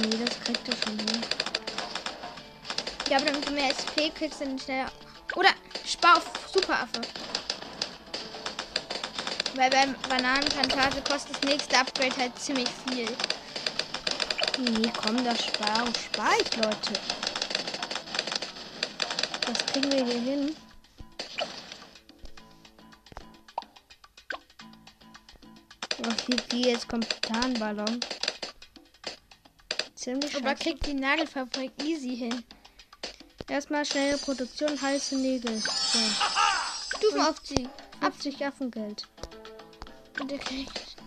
Nee, 0.01 0.17
das 0.25 0.39
kriegt 0.43 0.67
er 0.67 0.75
schon 0.75 0.97
hin. 0.97 1.23
Ja, 3.11 3.17
aber 3.17 3.27
damit 3.27 3.47
du 3.47 3.53
mehr 3.53 3.69
SP 3.69 4.09
kriegst, 4.09 4.41
dann 4.41 4.57
schneller. 4.57 4.87
Oder 5.35 5.49
spar 5.85 6.17
auf 6.17 6.25
Superaffe. 6.51 7.01
Weil 9.53 9.69
beim 9.69 9.95
Bananenplantage 10.09 10.99
kostet 11.07 11.35
das 11.35 11.41
nächste 11.43 11.77
Upgrade 11.77 12.17
halt 12.17 12.39
ziemlich 12.39 12.69
viel. 12.89 13.07
Nee, 14.57 14.91
komm, 14.97 15.23
das 15.23 15.45
spar, 15.45 15.85
spar 15.93 16.33
ich, 16.41 16.55
Leute. 16.55 16.93
Das 19.45 19.65
kriegen 19.67 19.91
wir 19.91 20.03
hier 20.03 20.21
hin. 20.21 20.55
Hier, 26.27 26.37
hier 26.51 26.71
jetzt 26.73 26.89
kommt 26.89 27.07
Tarnballon. 27.21 28.01
Ziemlich 29.95 30.35
Aber 30.35 30.49
scheiße. 30.49 30.63
kriegt 30.63 30.85
die 30.85 30.93
Nagelfabrik 30.93 31.71
easy 31.83 32.17
hin. 32.17 32.43
Erstmal 33.49 33.85
schnelle 33.85 34.17
Produktion, 34.17 34.79
heiße 34.81 35.15
Nägel. 35.15 35.57
So. 35.57 35.99
Stufen 36.97 37.21
auf 37.21 37.37
sie. 37.43 37.69
50 38.01 38.45
Affengeld. 38.45 39.07
Und 40.19 40.31
er 40.31 40.37
kriegt. 40.39 40.97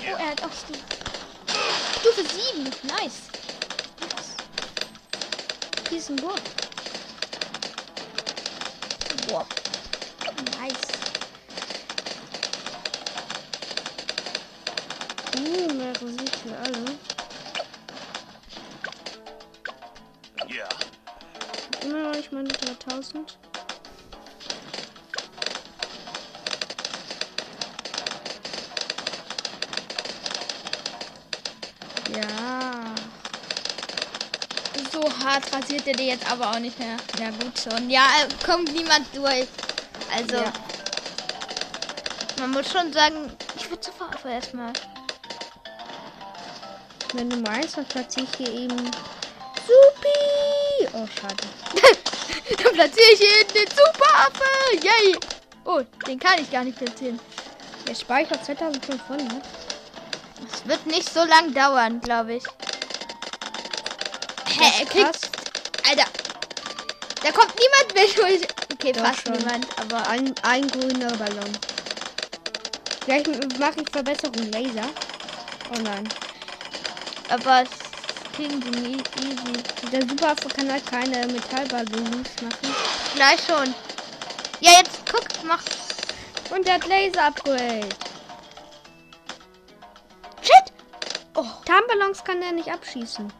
Oh, 0.00 0.16
er 0.18 0.30
hat 0.30 0.42
auch 0.42 0.52
Stufe. 0.52 0.80
Stufe 2.00 2.24
7. 2.54 2.64
Nice. 2.88 3.22
Hier 5.88 5.98
ist 5.98 6.10
ein 6.10 6.20
Wurf. 6.22 6.42
Boah. 9.28 9.46
Nice. 10.58 10.95
Uh, 15.46 15.72
mehrere 15.74 16.08
Sieg 16.08 16.30
für 16.42 16.56
alle. 16.58 16.98
Yeah. 20.50 20.68
Immer 21.84 22.08
noch 22.08 22.16
nicht 22.16 22.32
meine 22.32 22.48
3000. 22.48 23.38
Ja. 32.12 32.94
So 34.90 35.02
hart 35.24 35.52
rasiert 35.52 35.86
er 35.86 35.94
die 35.94 36.06
jetzt 36.08 36.28
aber 36.28 36.50
auch 36.50 36.58
nicht 36.58 36.76
mehr. 36.80 36.96
Ja, 37.20 37.30
gut 37.30 37.56
schon. 37.58 37.88
Ja, 37.88 38.06
äh, 38.22 38.28
kommt 38.44 38.72
niemand 38.72 39.06
durch. 39.14 39.46
Also, 40.12 40.36
Ja. 40.36 40.52
man 42.38 42.50
muss 42.50 42.70
schon 42.72 42.92
sagen, 42.92 43.30
ich 43.56 43.70
würde 43.70 43.84
sofort 43.84 44.24
erstmal. 44.24 44.72
Wenn 47.12 47.30
du 47.30 47.36
meinst, 47.38 47.76
dann 47.76 47.86
platziere 47.86 48.26
ich 48.30 48.36
hier 48.36 48.52
eben. 48.52 48.90
Supi! 49.66 50.88
Oh, 50.92 51.06
schade. 51.18 51.44
Dann 52.62 52.72
platziere 52.74 53.12
ich 53.12 53.18
hier 53.18 53.44
den 53.46 53.68
Superaffe. 53.68 54.76
Yay. 54.82 55.16
Oh, 55.64 55.82
den 56.06 56.18
kann 56.18 56.40
ich 56.40 56.50
gar 56.50 56.62
nicht 56.62 56.78
platzieren. 56.78 57.18
Der 57.86 57.94
Speicher 57.94 58.40
2500. 58.40 59.42
Es 60.52 60.66
wird 60.66 60.86
nicht 60.86 61.12
so 61.12 61.24
lang 61.24 61.52
dauern, 61.52 62.00
glaube 62.00 62.34
ich. 62.34 62.44
Hä, 64.46 64.64
er 64.64 64.82
ist 64.82 64.90
kriegt. 64.90 65.30
Alter. 65.88 66.06
Da 67.22 67.32
kommt 67.32 67.54
niemand 67.58 67.94
mehr 67.94 68.06
durch. 68.16 68.48
Okay, 68.72 68.92
Doch 68.92 69.04
fast 69.04 69.26
schon. 69.26 69.36
niemand, 69.36 69.66
aber. 69.78 70.08
Ein, 70.08 70.34
ein 70.42 70.68
grüner 70.68 71.16
Ballon. 71.16 71.58
Gleich 73.04 73.24
mache 73.58 73.80
ich 73.80 73.90
Verbesserung 73.90 74.50
Laser. 74.52 74.88
Oh 75.74 75.80
nein. 75.82 76.08
Aber 77.28 77.62
es 77.62 77.70
kriegen 78.32 78.62
sie 78.62 78.70
nie 78.80 79.02
easy. 79.22 79.62
Der 79.90 80.02
Superaffe 80.08 80.48
kann 80.48 80.70
halt 80.70 80.86
keine 80.86 81.26
Metallballons 81.26 82.30
machen. 82.42 82.74
Gleich 83.14 83.40
schon. 83.44 83.74
Ja, 84.60 84.72
jetzt 84.72 85.00
guck, 85.10 85.26
mach. 85.44 85.62
Und 86.54 86.66
der 86.66 86.74
hat 86.74 86.86
Laser-Upgrade. 86.86 87.88
Shit! 90.42 90.72
Oh, 91.34 91.46
Tarnballons 91.64 92.22
kann 92.22 92.40
er 92.42 92.52
nicht 92.52 92.70
abschießen. 92.70 93.32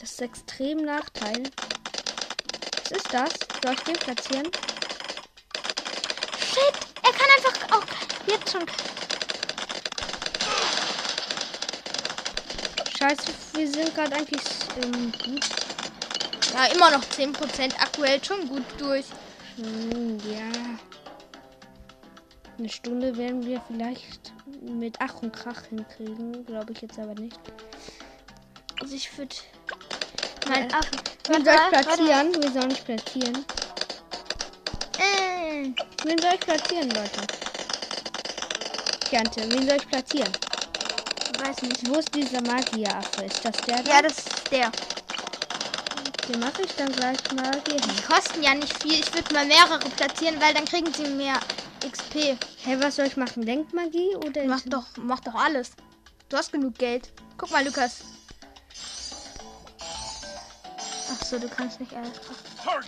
Das 0.00 0.10
ist 0.10 0.20
extrem 0.22 0.78
Nachteil. 0.84 1.44
Was 2.82 2.90
ist 2.90 3.14
das? 3.14 3.32
Soll 3.62 3.74
ich 3.74 3.80
den 3.80 3.94
platzieren? 3.94 4.50
shit! 6.54 6.74
Er 7.02 7.12
kann 7.12 7.30
einfach 7.36 7.78
auch 7.78 7.84
jetzt 8.26 8.52
schon. 8.52 8.93
Scheiße, 13.04 13.32
wir 13.52 13.68
sind 13.68 13.94
gerade 13.94 14.16
eigentlich 14.16 14.40
ähm, 14.76 15.12
gut. 15.26 15.42
Ja, 16.54 16.64
immer 16.72 16.90
noch 16.90 17.04
10% 17.04 17.74
aktuell 17.78 18.24
schon 18.24 18.48
gut 18.48 18.64
durch. 18.78 19.04
Hm, 19.56 20.18
ja. 20.32 20.50
Eine 22.58 22.68
Stunde 22.70 23.14
werden 23.14 23.44
wir 23.44 23.60
vielleicht 23.66 24.32
mit 24.62 24.96
Ach 25.00 25.20
und 25.20 25.34
Krach 25.36 25.64
hinkriegen. 25.66 26.46
Glaube 26.46 26.72
ich 26.72 26.80
jetzt 26.80 26.98
aber 26.98 27.14
nicht. 27.20 27.38
Also 28.80 28.94
ich 28.94 29.18
würde. 29.18 29.36
Mein 30.48 30.70
Ja. 30.70 30.78
Affe. 30.78 30.96
Wen 31.28 31.44
soll 31.44 31.54
ich 31.56 31.68
platzieren? 31.68 32.42
Wir 32.42 32.52
sollen 32.52 32.68
nicht 32.68 32.84
platzieren. 32.86 33.44
Äh, 34.98 35.72
Wen 36.04 36.18
soll 36.22 36.32
ich 36.36 36.40
platzieren, 36.40 36.88
Leute? 36.88 37.20
Kante, 39.10 39.42
wen 39.52 39.66
soll 39.66 39.76
ich 39.76 39.88
platzieren? 39.88 40.43
Weiß 41.44 41.62
nicht. 41.62 41.88
Wo 41.88 41.98
ist 41.98 42.14
dieser 42.14 42.40
Magieraffe? 42.42 43.24
Ist 43.24 43.44
das 43.44 43.56
der 43.66 43.82
da? 43.82 43.90
Ja, 43.90 44.02
das 44.02 44.18
ist 44.18 44.50
der. 44.50 44.70
Den 46.28 46.40
mache 46.40 46.62
ich 46.62 46.74
dann 46.76 46.90
gleich 46.92 47.18
mal 47.34 47.50
hier 47.66 47.80
hin. 47.80 47.90
Die 47.98 48.02
kosten 48.02 48.42
ja 48.42 48.54
nicht 48.54 48.82
viel. 48.82 48.94
Ich 48.94 49.12
würde 49.14 49.34
mal 49.34 49.44
mehrere 49.44 49.78
platzieren, 49.90 50.40
weil 50.40 50.54
dann 50.54 50.64
kriegen 50.64 50.92
sie 50.92 51.06
mehr 51.08 51.38
XP. 51.86 52.38
Hey, 52.62 52.80
was 52.80 52.96
soll 52.96 53.06
ich 53.06 53.16
machen? 53.16 53.44
Denkmagie 53.44 54.16
oder? 54.16 54.44
Mach 54.46 54.62
doch, 54.64 54.86
mach 54.96 55.20
doch 55.20 55.34
alles. 55.34 55.72
Du 56.30 56.36
hast 56.36 56.52
genug 56.52 56.78
Geld. 56.78 57.12
Guck 57.36 57.50
mal, 57.50 57.64
Lukas. 57.64 58.00
Ach 61.12 61.24
so, 61.26 61.38
du 61.38 61.48
kannst 61.48 61.78
nicht 61.80 61.94
alles 61.94 62.12
machen. 62.26 62.84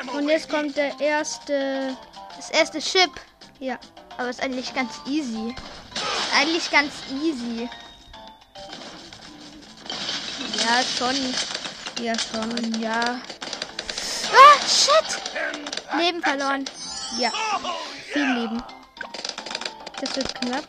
Ammo. 0.00 0.18
Und 0.18 0.28
jetzt 0.28 0.50
kommt 0.50 0.76
der 0.76 1.00
erste. 1.00 1.96
Das 2.36 2.50
erste 2.50 2.80
Chip. 2.80 3.10
Ja. 3.58 3.78
Aber 4.18 4.28
ist 4.28 4.42
eigentlich 4.42 4.74
ganz 4.74 4.92
easy. 5.06 5.54
Ist 5.94 6.38
eigentlich 6.38 6.70
ganz 6.70 6.92
easy. 7.22 7.68
Ja, 10.66 10.82
schon. 10.82 11.16
Ja, 12.02 12.14
schon. 12.18 12.80
Ja. 12.80 13.20
Ah, 14.32 14.66
shit! 14.66 15.20
Leben 15.96 16.20
verloren. 16.20 16.64
Ja, 17.18 17.30
Oh, 17.54 17.68
viel 18.12 18.26
Leben. 18.34 18.60
Das 20.00 20.16
wird 20.16 20.34
knapp. 20.40 20.64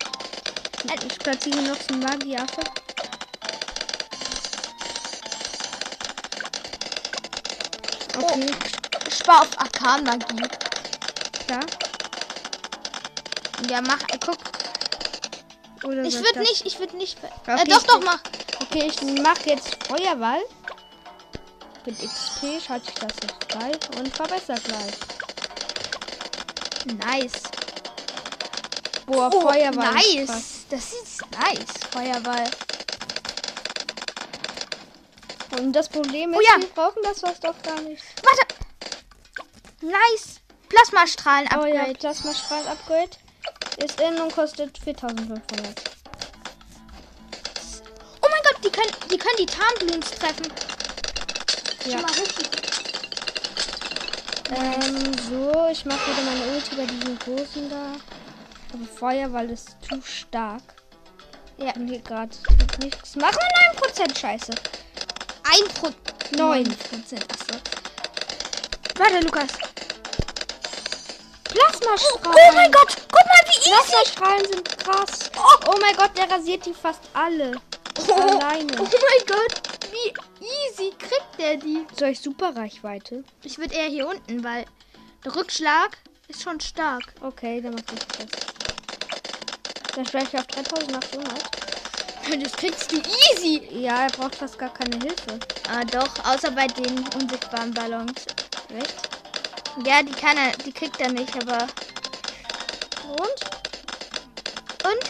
Ich 1.03 1.17
platziere 1.17 1.63
noch 1.63 1.75
so 1.81 1.93
einen 1.95 2.03
Magieraffe. 2.03 2.61
Okay, 8.17 8.51
Spar 9.09 9.41
auf 9.41 9.49
AK-Magie. 9.57 10.43
klar. 11.45 11.65
Ja, 13.69 13.81
mach, 13.81 14.01
äh, 14.09 14.17
guck. 14.23 14.37
Oder 15.83 16.03
Ich 16.03 16.15
würde 16.15 16.39
nicht, 16.39 16.65
ich 16.65 16.79
würde 16.79 16.97
nicht. 16.97 17.17
Okay, 17.45 17.61
Äh, 17.61 17.65
doch, 17.65 17.83
doch, 17.83 18.01
mach. 18.03 18.19
Okay, 18.61 18.87
ich 18.91 19.01
mache 19.21 19.49
jetzt 19.49 19.77
Feuerball. 19.85 20.41
Mit 21.85 21.97
XP 21.99 22.61
schalte 22.65 22.89
ich 22.89 22.95
das 22.95 23.13
jetzt 23.21 23.51
frei 23.53 23.71
und 23.97 24.13
verbessere 24.15 24.59
gleich. 24.59 24.93
Nice. 27.05 27.43
Boah, 29.05 29.29
Oh, 29.33 29.41
Feuerball. 29.41 29.95
ist 29.95 30.27
nice. 30.29 30.65
Das 30.69 30.91
ist 30.93 31.21
nice. 31.31 31.87
Feuerball. 31.91 32.49
Und 35.57 35.71
das 35.73 35.87
Problem 35.87 36.31
ist, 36.33 36.37
Oh 36.37 36.41
ja. 36.41 36.59
wir 36.61 36.67
brauchen 36.69 37.01
das 37.03 37.23
was 37.23 37.39
doch 37.39 37.59
gar 37.61 37.79
nicht. 37.81 38.03
Warte. 38.21 38.55
Nice. 39.81 40.39
Plasmastrahlen 40.67 41.47
Oh 41.57 41.65
ja, 41.65 41.81
Upgrade. 41.81 41.93
Plasma 41.99 42.33
Strahl 42.33 42.67
Upgrade. 42.67 43.11
Ist 43.77 44.01
in 44.01 44.19
und 44.19 44.33
kostet 44.33 44.77
4500. 44.77 45.96
Oh 48.67 48.69
die 48.69 48.79
können 48.81 48.91
die, 49.12 49.17
können 49.17 49.38
die 49.39 49.45
Tarnbloons 49.45 50.12
treffen. 50.12 50.51
Ja. 51.86 52.00
Ähm, 54.50 55.12
so, 55.29 55.67
ich 55.71 55.86
mache 55.86 56.12
wieder 56.12 56.24
meine 56.24 56.53
Ulti 56.53 56.75
bei 56.75 56.86
diesen 56.86 57.19
großen 57.19 57.69
da. 57.69 57.93
Aber 58.74 58.86
Feuer, 58.93 59.31
weil 59.31 59.51
es 59.51 59.65
zu 59.88 60.01
stark. 60.01 60.62
Ja, 61.57 61.74
und 61.75 61.88
hier 61.88 62.00
gerade 62.00 62.36
nichts 62.81 63.15
machen. 63.15 63.38
9% 63.77 64.19
Scheiße. 64.19 64.53
Ein 65.43 65.67
Pro 65.74 65.89
9. 66.36 66.63
Prozent. 66.65 67.25
Achso. 67.31 67.59
Warte, 68.97 69.19
Lukas. 69.21 69.47
Plasmastrahlen. 71.45 72.36
Oh 72.50 72.53
mein 72.53 72.71
Gott, 72.71 72.97
guck 72.97 73.25
mal, 73.25 73.41
wie 73.45 73.59
easy. 73.59 73.69
Plasmastrahlen 73.69 74.45
sind 74.51 74.77
krass. 74.77 75.31
Oh 75.67 75.77
mein 75.79 75.95
Gott, 75.95 76.12
der 76.17 76.29
rasiert 76.29 76.65
die 76.65 76.74
fast 76.74 77.03
alle. 77.13 77.62
Oh, 78.09 78.13
Alleine. 78.13 78.73
oh 78.79 78.83
mein 78.83 79.25
Gott, 79.27 79.61
wie 79.91 80.13
easy 80.45 80.91
kriegt 80.97 81.39
der 81.39 81.55
die? 81.57 81.85
Soll 81.97 82.09
ich 82.09 82.19
super 82.19 82.55
Reichweite? 82.55 83.23
Ich 83.43 83.57
würde 83.57 83.73
eher 83.75 83.87
hier 83.89 84.07
unten, 84.07 84.43
weil 84.43 84.65
der 85.25 85.35
Rückschlag 85.35 85.97
ist 86.27 86.43
schon 86.43 86.59
stark. 86.59 87.13
Okay, 87.21 87.61
dann 87.61 87.73
mach 87.73 87.93
ich 87.93 88.05
das. 88.17 88.27
Dann 89.95 90.05
stelle 90.05 90.25
ich 90.31 90.37
auf 90.37 90.47
3800. 90.47 91.43
Das 92.43 92.51
kriegst 92.51 92.91
du 92.91 92.97
easy. 92.97 93.69
Ja, 93.71 94.03
er 94.03 94.09
braucht 94.09 94.35
fast 94.35 94.59
gar 94.59 94.73
keine 94.73 94.97
Hilfe. 94.97 95.39
Ah, 95.69 95.85
doch, 95.85 96.09
außer 96.25 96.51
bei 96.51 96.67
den 96.67 96.99
unsichtbaren 97.15 97.73
Ballons. 97.73 98.25
Echt? 98.77 98.95
Ja, 99.85 100.03
die 100.03 100.11
kann 100.11 100.35
er, 100.35 100.51
die 100.57 100.73
kriegt 100.73 100.99
er 100.99 101.09
nicht, 101.09 101.33
aber. 101.37 101.67
Und? 103.07 103.39
Und? 104.83 105.03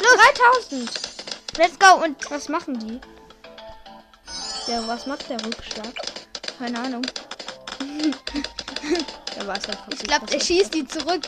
Los, 0.00 0.18
3000. 0.68 1.13
let's 1.58 1.78
go. 1.78 2.02
Und. 2.02 2.30
Was 2.30 2.48
machen 2.48 2.78
die? 2.78 3.00
Ja, 4.70 4.86
was 4.86 5.06
macht 5.06 5.28
der 5.28 5.44
Rückschlag? 5.44 5.92
Keine 6.58 6.78
Ahnung. 6.80 7.02
Der 9.36 9.46
weiß 9.46 9.68
einfach 9.68 9.88
Ich 9.92 9.98
glaube, 10.00 10.26
der 10.26 10.38
schießt 10.38 10.72
die 10.72 10.86
zurück. 10.86 11.22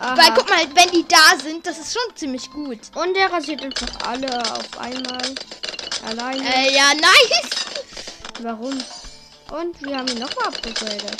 Aha. 0.00 0.16
Weil, 0.16 0.32
guck 0.34 0.48
mal, 0.48 0.64
wenn 0.74 0.90
die 0.90 1.06
da 1.08 1.36
sind, 1.42 1.66
das 1.66 1.78
ist 1.78 1.92
schon 1.92 2.16
ziemlich 2.16 2.50
gut. 2.50 2.78
Und 2.94 3.14
der 3.14 3.32
rasiert 3.32 3.62
einfach 3.62 3.88
alle 4.06 4.28
auf 4.52 4.78
einmal. 4.78 5.34
Alleine. 6.06 6.54
Äh, 6.54 6.74
ja, 6.74 6.94
nice. 6.94 7.50
Warum? 8.40 8.78
Und 9.50 9.82
wir 9.82 9.98
haben 9.98 10.08
ihn 10.08 10.18
nochmal 10.18 10.48
abgegradet. 10.48 11.16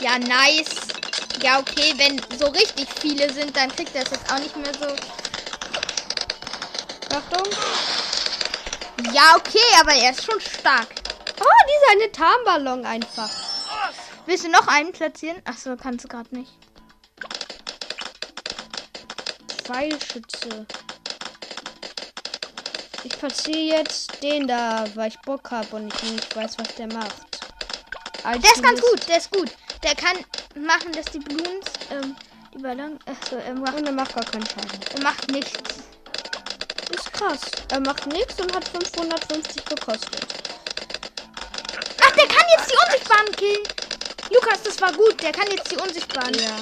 Ja, 0.00 0.18
nice. 0.18 0.76
Ja, 1.42 1.58
okay, 1.58 1.92
wenn 1.96 2.20
so 2.38 2.46
richtig 2.46 2.88
viele 3.00 3.30
sind, 3.32 3.54
dann 3.56 3.68
kriegt 3.74 3.94
er 3.94 4.04
es 4.04 4.10
jetzt 4.10 4.32
auch 4.32 4.38
nicht 4.38 4.56
mehr 4.56 4.72
so. 4.74 4.86
Achtung. 7.14 7.52
Ja, 9.12 9.36
okay, 9.36 9.58
aber 9.80 9.92
er 9.94 10.10
ist 10.10 10.24
schon 10.24 10.40
stark. 10.40 10.88
Oh, 11.40 11.66
dieser 11.68 11.92
eine 12.02 12.12
Tarnballon 12.12 12.84
einfach. 12.84 13.30
Willst 14.26 14.44
du 14.44 14.50
noch 14.50 14.66
einen 14.68 14.92
platzieren? 14.92 15.40
Ach 15.44 15.56
so, 15.56 15.76
kannst 15.76 16.04
du 16.04 16.08
gerade 16.08 16.34
nicht. 16.36 16.52
Pfeilschütze. 19.64 20.66
Ich 23.04 23.12
platziere 23.18 23.78
jetzt 23.78 24.22
den 24.22 24.46
da, 24.46 24.84
weil 24.94 25.08
ich 25.08 25.18
Bock 25.20 25.50
habe 25.50 25.76
und 25.76 25.94
ich 25.94 26.02
nicht 26.12 26.36
weiß, 26.36 26.58
was 26.58 26.74
der 26.74 26.88
macht. 26.92 27.40
Der 28.24 28.52
ist 28.52 28.62
ganz 28.62 28.80
gut, 28.80 29.08
der 29.08 29.18
ist 29.18 29.30
gut. 29.30 29.50
Der 29.82 29.94
kann 29.94 30.16
machen, 30.62 30.92
dass 30.92 31.06
die 31.06 31.20
Bloons, 31.20 31.66
ähm, 31.90 32.16
die 32.54 32.58
Ballon, 32.58 32.98
ach 33.06 33.28
so, 33.30 33.36
er 33.36 33.54
macht, 33.54 33.74
Und 33.76 33.86
er 33.86 33.92
macht 33.92 34.14
gar 34.14 34.24
keinen 34.24 34.46
Schaden. 34.46 34.80
er 34.94 35.02
macht 35.02 35.30
nichts. 35.30 35.77
Krass. 37.18 37.40
Er 37.70 37.80
macht 37.80 38.06
nichts 38.06 38.40
und 38.40 38.54
hat 38.54 38.68
550 38.68 39.64
gekostet. 39.64 40.26
Ach, 42.00 42.10
der 42.12 42.28
kann 42.28 42.46
jetzt 42.56 42.70
die 42.70 42.76
Unsichtbaren 42.86 43.32
killen. 43.32 43.62
Lukas, 44.30 44.62
das 44.62 44.80
war 44.80 44.92
gut. 44.92 45.20
Der 45.22 45.32
kann 45.32 45.50
jetzt 45.50 45.70
die 45.70 45.76
Unsichtbaren. 45.76 46.34
Ja. 46.34 46.56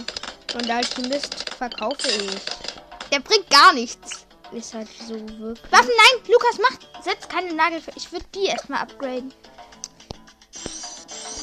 Und 0.54 0.70
Alchemist 0.70 1.44
verkaufe 1.58 2.08
ich. 2.08 3.10
Der 3.12 3.20
bringt 3.20 3.50
gar 3.50 3.72
nichts. 3.74 4.26
Ist 4.52 4.72
halt 4.72 4.88
so 5.06 5.14
wirklich. 5.14 5.72
Waffen, 5.72 5.90
nein, 5.90 6.22
Lukas, 6.28 6.58
mach, 6.58 7.02
setz 7.04 7.28
keine 7.28 7.52
Nagel. 7.52 7.82
Ich 7.94 8.10
würde 8.10 8.24
die 8.34 8.46
erstmal 8.46 8.80
upgraden. 8.80 9.32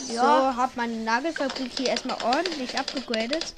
So, 0.08 0.22
hab 0.22 0.76
meine 0.76 0.96
Nagelfabrik 0.96 1.72
hier 1.78 1.88
erstmal 1.88 2.18
ordentlich 2.24 2.78
abgegradet. 2.78 3.54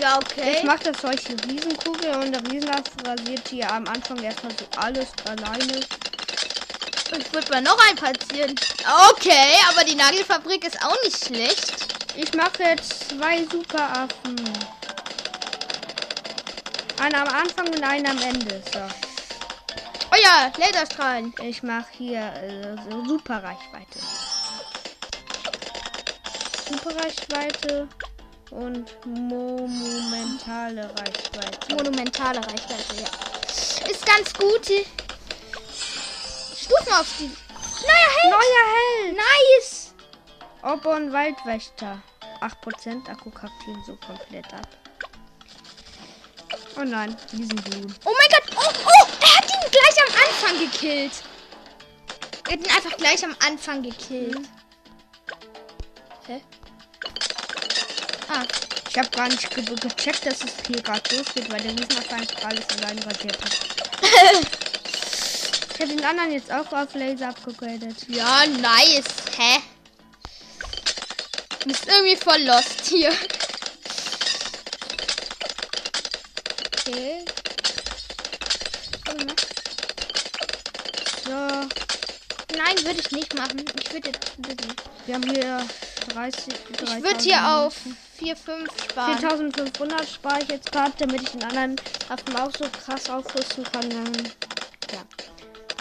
Ja, 0.00 0.18
Jetzt 0.36 0.64
macht 0.64 0.86
das 0.86 1.00
solche 1.00 1.34
Riesenkugel 1.46 2.10
und 2.16 2.32
der 2.32 2.42
Riesenhaft 2.50 2.90
rasiert 3.06 3.48
hier 3.48 3.70
am 3.72 3.86
Anfang 3.86 4.22
erstmal 4.22 4.52
so 4.52 4.66
alles 4.76 5.08
alleine. 5.24 5.80
Ich 7.18 7.32
würde 7.32 7.50
mal 7.50 7.62
noch 7.62 7.78
einen 7.86 7.96
platzieren. 7.96 8.54
Okay, 9.10 9.54
aber 9.70 9.84
die 9.84 9.94
Nagelfabrik 9.94 10.64
ist 10.64 10.82
auch 10.82 10.96
nicht 11.04 11.24
schlecht. 11.24 11.96
Ich 12.16 12.34
mache 12.34 12.62
jetzt 12.62 13.10
zwei 13.10 13.44
Superaffen. 13.44 14.40
Einen 17.00 17.14
am 17.14 17.28
Anfang 17.28 17.68
und 17.68 17.82
einen 17.82 18.06
am 18.06 18.18
Ende. 18.18 18.62
So. 18.72 18.80
Oh 20.10 20.16
ja, 20.22 20.50
Laserstrahlen. 20.58 21.32
Ich 21.42 21.62
mache 21.62 21.86
hier 21.92 22.20
äh, 22.20 22.76
so 22.90 23.04
super 23.04 23.42
Reichweite. 23.42 23.98
Super 26.68 26.96
Reichweite 26.96 27.88
und 28.50 29.06
monumentale 29.06 30.88
Reichweite. 30.90 31.74
Monumentale 31.74 32.38
Reichweite, 32.38 32.96
ja. 32.96 33.08
Ist 33.90 34.06
ganz 34.06 34.32
gut. 34.34 34.66
Stufen 36.56 36.92
auf 36.92 37.06
die. 37.18 37.30
Neuer 37.82 38.10
Held. 38.16 38.30
Neuer 38.30 38.66
Held! 38.74 39.16
Nice. 39.16 39.94
Obon 40.62 41.12
Waldwächter. 41.12 42.02
8% 42.40 43.08
Akku 43.08 43.30
kackt 43.30 43.66
ihn 43.66 43.82
so 43.86 43.96
komplett 43.96 44.52
ab. 44.52 44.68
Oh 46.78 46.84
nein, 46.84 47.16
diesen 47.32 47.56
Blumen. 47.56 47.94
Oh 48.04 48.12
mein 48.18 48.28
Gott. 48.28 48.56
Oh, 48.56 48.72
oh, 48.84 49.06
er 49.20 49.36
hat 49.36 49.44
ihn 49.44 49.70
gleich 49.70 49.98
am 50.02 50.12
Anfang 50.26 50.58
gekillt. 50.58 51.22
Er 52.46 52.52
hat 52.52 52.60
ihn 52.60 52.70
einfach 52.70 52.96
gleich 52.96 53.24
am 53.24 53.34
Anfang 53.46 53.82
gekillt. 53.82 54.48
Hä? 56.26 56.42
Ah, 58.36 58.44
Ich 58.90 58.98
habe 58.98 59.08
gar 59.10 59.28
nicht 59.28 59.48
ge 59.54 59.64
gecheckt, 59.64 60.26
dass 60.26 60.42
es 60.42 60.52
hier 60.66 60.82
gerade 60.82 61.16
losgeht, 61.16 61.50
weil 61.50 61.60
der 61.62 61.72
Riesenaffe 61.72 62.14
einfach 62.14 62.44
alles 62.44 62.68
allein 62.76 62.98
rasiert 62.98 63.38
hat. 63.42 63.58
ich 65.74 65.80
habe 65.80 65.88
den 65.94 66.04
anderen 66.04 66.32
jetzt 66.32 66.52
auch 66.52 66.70
auf 66.72 66.94
Laser 66.94 67.28
abgegradet. 67.30 67.96
ja, 68.08 68.46
nice. 68.46 69.04
Hä? 69.38 69.60
Du 71.60 71.68
bist 71.68 71.86
irgendwie 71.86 72.16
voll 72.16 72.42
lost 72.42 72.86
hier. 72.86 73.12
Okay. 76.78 77.24
So, 81.24 81.32
Nein, 82.56 82.76
würde 82.84 83.00
ich 83.00 83.10
nicht 83.10 83.34
machen. 83.34 83.64
Ich 83.80 83.92
würde 83.92 84.10
jetzt. 84.10 84.32
Wir 85.06 85.14
haben 85.14 85.30
hier 85.30 85.66
30. 86.08 86.54
ich 86.82 87.02
würde 87.02 87.20
hier 87.20 87.46
auf 87.48 87.74
4, 88.18 88.36
5 88.36 88.68
sparen. 88.90 89.18
4500 89.18 90.08
spare 90.08 90.42
ich 90.42 90.48
jetzt 90.48 90.72
gerade, 90.72 90.92
damit 90.98 91.22
ich 91.22 91.30
den 91.30 91.44
anderen 91.44 91.76
Affen 92.08 92.36
auch 92.36 92.50
so 92.52 92.68
krass 92.68 93.10
aufrüsten 93.10 93.64
kann. 93.64 93.90
Ja. 94.92 95.02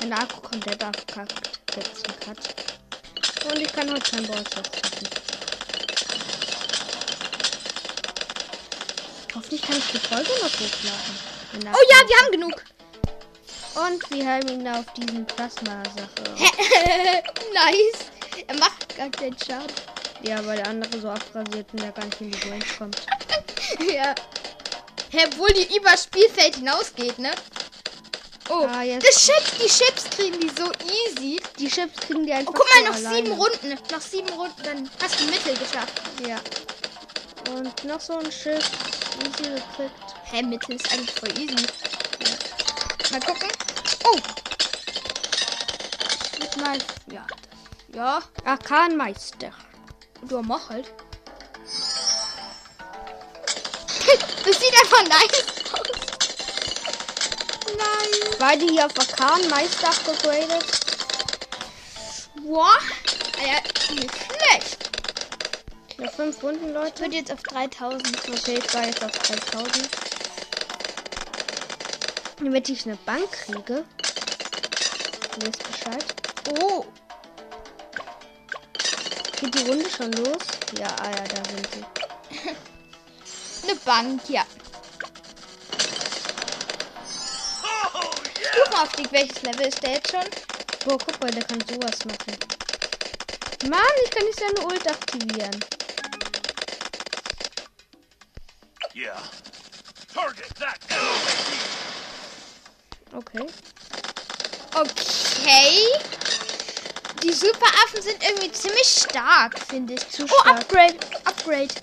Der 0.07 0.19
Akku 0.19 0.41
komplett 0.41 0.83
abkackt, 0.83 1.59
einen 1.75 2.19
Cut. 2.19 2.37
Und 3.51 3.59
ich 3.59 3.71
kann 3.71 3.91
heute 3.91 4.11
kein 4.11 4.27
Ball 4.27 4.43
treffen. 4.43 5.07
Hoffentlich 9.33 9.61
kann 9.61 9.77
ich 9.77 9.91
die 9.91 9.99
Folge 9.99 10.29
noch 10.41 10.53
hochladen. 10.53 11.35
Oh 11.55 11.85
ja, 11.89 12.07
wir 12.07 12.17
haben 12.21 12.31
genug. 12.31 12.63
Und 13.75 14.09
wir 14.11 14.29
haben 14.29 14.47
ihn 14.47 14.67
auf 14.67 14.85
diesen 14.93 15.25
Plasma-Sache. 15.25 16.23
nice. 17.53 18.11
Er 18.47 18.55
macht 18.55 18.95
gar 18.95 19.09
keinen 19.09 19.37
Schaden. 19.37 19.94
Ja, 20.21 20.43
weil 20.45 20.57
der 20.57 20.67
andere 20.67 20.99
so 20.99 21.09
abrasiert 21.09 21.67
und 21.73 21.81
der 21.81 21.91
gar 21.91 22.05
nicht 22.05 22.21
in 22.21 22.31
die 22.31 22.49
Range 22.49 22.65
kommt. 22.77 22.99
ja. 23.93 24.15
Hä, 25.11 25.25
obwohl 25.31 25.49
die 25.53 25.77
übers 25.77 26.05
Spielfeld 26.05 26.55
hinausgeht, 26.55 27.19
ne? 27.19 27.31
Oh, 28.49 28.67
Ah, 28.71 28.81
jetzt- 28.83 29.07
das 29.07 29.15
Chips, 29.25 29.51
die 29.59 29.67
Chips 29.67 30.03
kriegen 30.09 30.39
die 30.39 30.49
so 30.49 30.71
easy. 30.85 31.41
Die 31.59 31.67
Chips 31.67 31.95
kriegen 31.99 32.25
die 32.25 32.33
einfach 32.33 32.53
Oh, 32.53 32.57
guck 32.57 32.67
mal, 32.75 32.89
noch 32.89 32.95
alleine. 32.95 33.15
sieben 33.27 33.31
Runden. 33.39 33.79
Noch 33.91 34.01
sieben 34.01 34.29
Runden, 34.29 34.63
dann 34.63 34.89
hast 35.01 35.19
du 35.19 35.25
Mittel 35.25 35.53
geschafft. 35.57 36.01
Ja. 36.27 36.39
Und 37.53 37.83
noch 37.85 37.99
so 37.99 38.17
ein 38.17 38.31
Schiff. 38.31 38.69
Easy 39.23 39.49
gekriegt. 39.49 39.93
Hä, 40.25 40.41
Mittel 40.43 40.75
ist 40.75 40.91
eigentlich 40.91 41.11
voll 41.11 41.31
easy. 41.39 41.65
Mal 43.11 43.19
gucken. 43.21 43.47
Oh. 44.05 44.17
Ich 46.39 46.55
mal. 46.57 46.77
Ja. 47.11 47.25
Ja. 47.93 48.21
Arkanmeister. 48.43 49.51
Du 50.23 50.41
mach 50.41 50.69
halt. 50.69 50.91
das 54.45 54.59
sieht 54.59 54.73
einfach 54.83 55.03
nice 55.07 55.55
nein. 57.77 58.35
Beide 58.39 58.65
hier 58.65 58.85
auf 58.85 58.97
Orkan, 58.97 59.47
Meister 59.49 59.89
abgegradet. 59.89 60.65
Boah. 62.43 62.77
Ah 63.37 63.45
ja, 63.45 63.93
nicht 63.93 64.11
schlecht. 64.13 64.77
Noch 65.97 66.11
fünf 66.11 66.43
Runden, 66.43 66.67
Ich 66.67 66.73
Leute. 66.73 67.01
würde 67.01 67.15
jetzt 67.15 67.31
auf 67.31 67.41
3000. 67.43 68.29
Okay, 68.29 68.59
ich 68.63 68.73
war 68.73 68.85
jetzt 68.85 69.03
auf 69.03 69.11
3000. 69.11 69.89
Damit 72.39 72.69
ich 72.69 72.85
eine 72.85 72.97
Bank 72.97 73.31
kriege. 73.31 73.85
Ihr 75.37 75.47
wisst 75.47 75.63
Bescheid. 75.71 76.05
Oh. 76.59 76.85
Geht 79.45 79.53
die 79.53 79.69
Runde 79.69 79.87
schon 79.87 80.11
los? 80.13 80.41
Ja, 80.79 80.95
ah 80.97 81.11
ja, 81.11 81.23
da 81.27 81.43
sind 81.51 81.67
sie. 81.71 81.85
Eine 83.63 83.75
Bank, 83.85 84.27
ja. 84.27 84.43
Oh, 87.93 87.99
yeah! 88.41 88.51
Stufenaufstieg, 88.53 89.11
welches 89.11 89.43
Level 89.43 89.67
ist 89.67 89.83
der 89.83 89.91
jetzt 89.91 90.09
schon? 90.09 90.25
Boah, 90.83 90.97
guck 90.97 91.21
mal, 91.21 91.29
der 91.29 91.43
kann 91.43 91.59
sowas 91.61 92.05
machen. 92.05 92.37
Mann, 93.69 93.81
ich 94.03 94.09
kann 94.09 94.25
nicht 94.25 94.39
seine 94.39 94.65
Ult 94.65 94.87
aktivieren. 94.87 95.63
Yeah. 98.95 99.21
Target 100.11 100.55
that! 100.55 100.79
Okay. 103.13 103.45
Okay. 104.73 106.44
Die 107.25 107.33
Superaffen 107.33 108.03
sind 108.03 108.21
irgendwie 108.21 108.51
ziemlich 108.51 108.85
stark, 108.87 109.59
finde 109.67 109.95
ich. 109.95 110.09
Zu 110.11 110.25
oh, 110.25 110.27
stark. 110.27 110.59
Upgrade. 110.59 110.95
Upgrade. 111.23 111.73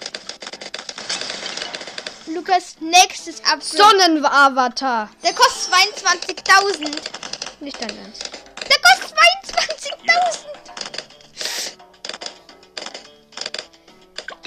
Lukas, 2.26 2.76
nächstes 2.78 3.40
Upgrade. 3.40 3.64
Sonnenavatar. 3.64 5.10
Der 5.24 5.32
kostet 5.32 5.74
22.000. 5.74 6.94
Nicht 7.58 7.82
dein 7.82 7.90
Ernst. 7.98 8.30
Der 8.68 8.76
kostet 8.82 9.18
22.000. 9.18 10.46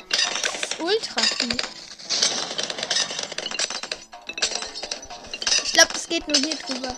Das 0.07 0.71
ist 0.71 0.79
ultra 0.79 1.21
viel. 1.23 1.57
Ich 5.61 5.73
glaube, 5.73 5.91
das 5.91 6.07
geht 6.07 6.25
nur 6.25 6.37
hier 6.37 6.55
drüber. 6.55 6.95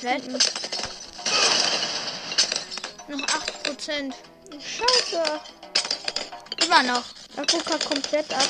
Selten. 0.00 0.38
Noch 3.08 3.20
8%. 3.20 4.12
Scheiße. 4.52 5.40
Immer 6.64 6.82
noch. 6.82 7.04
Akku 7.36 7.58
kann 7.58 7.80
komplett 7.80 8.32
ab. 8.34 8.48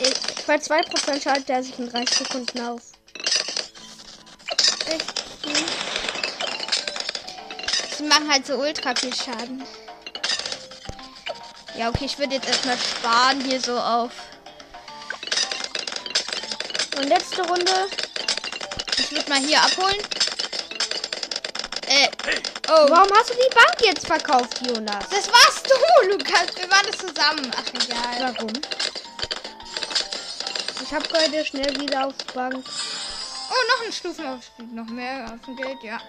Ich, 0.00 0.46
bei 0.46 0.56
2% 0.56 1.22
schaltet 1.22 1.50
er 1.50 1.62
sich 1.62 1.78
in 1.78 1.88
30 1.88 2.18
Sekunden 2.18 2.60
auf. 2.60 2.82
Viel. 5.42 5.54
Sie 7.96 8.02
machen 8.04 8.30
halt 8.30 8.46
so 8.46 8.56
ultra 8.56 8.94
viel 8.94 9.14
Schaden. 9.14 9.64
Ja, 11.76 11.88
okay, 11.88 12.04
ich 12.04 12.18
würde 12.18 12.34
jetzt 12.34 12.48
erstmal 12.48 12.76
sparen 12.76 13.40
hier 13.40 13.60
so 13.60 13.78
auf. 13.78 14.12
Und 16.96 17.04
letzte 17.04 17.42
Runde. 17.46 17.88
Ich 18.98 19.10
würde 19.12 19.30
mal 19.30 19.38
hier 19.38 19.62
abholen. 19.62 20.02
Äh, 21.92 22.08
oh. 22.70 22.86
Warum 22.88 23.10
hast 23.12 23.28
du 23.28 23.34
die 23.34 23.54
Bank 23.54 23.76
jetzt 23.82 24.06
verkauft, 24.06 24.60
Jonas? 24.66 25.04
Das 25.10 25.28
warst 25.30 25.68
du, 25.68 26.08
Lukas. 26.08 26.46
Wir 26.56 26.70
waren 26.70 26.86
das 26.86 26.96
zusammen. 26.96 27.50
Ach, 27.54 27.68
egal. 27.74 28.34
Warum? 28.34 28.52
Ich 30.82 30.94
habe 30.94 31.04
heute 31.12 31.44
schnell 31.44 31.78
wieder 31.78 32.06
auf 32.06 32.14
Bank. 32.32 32.64
Oh, 32.64 33.62
noch 33.76 33.86
ein 33.86 33.92
Stufenaufstieg. 33.92 34.72
Noch 34.72 34.86
mehr 34.86 35.26
Waffengeld, 35.28 35.82
ja. 35.82 36.00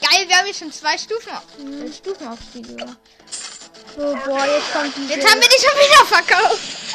Geil, 0.00 0.28
wir 0.28 0.36
haben 0.38 0.46
hier 0.46 0.54
schon 0.54 0.72
zwei 0.72 0.96
Stufen, 0.96 1.30
äh, 1.30 1.92
Stufenaufstiege. 1.92 2.96
Oh, 3.98 4.16
boah, 4.24 4.46
jetzt 4.46 4.72
kommt 4.72 4.96
diese... 4.96 5.14
Jetzt 5.14 5.30
haben 5.30 5.40
wir 5.40 5.48
die 5.48 5.60
schon 5.60 5.78
wieder 5.78 6.06
verkauft. 6.06 6.85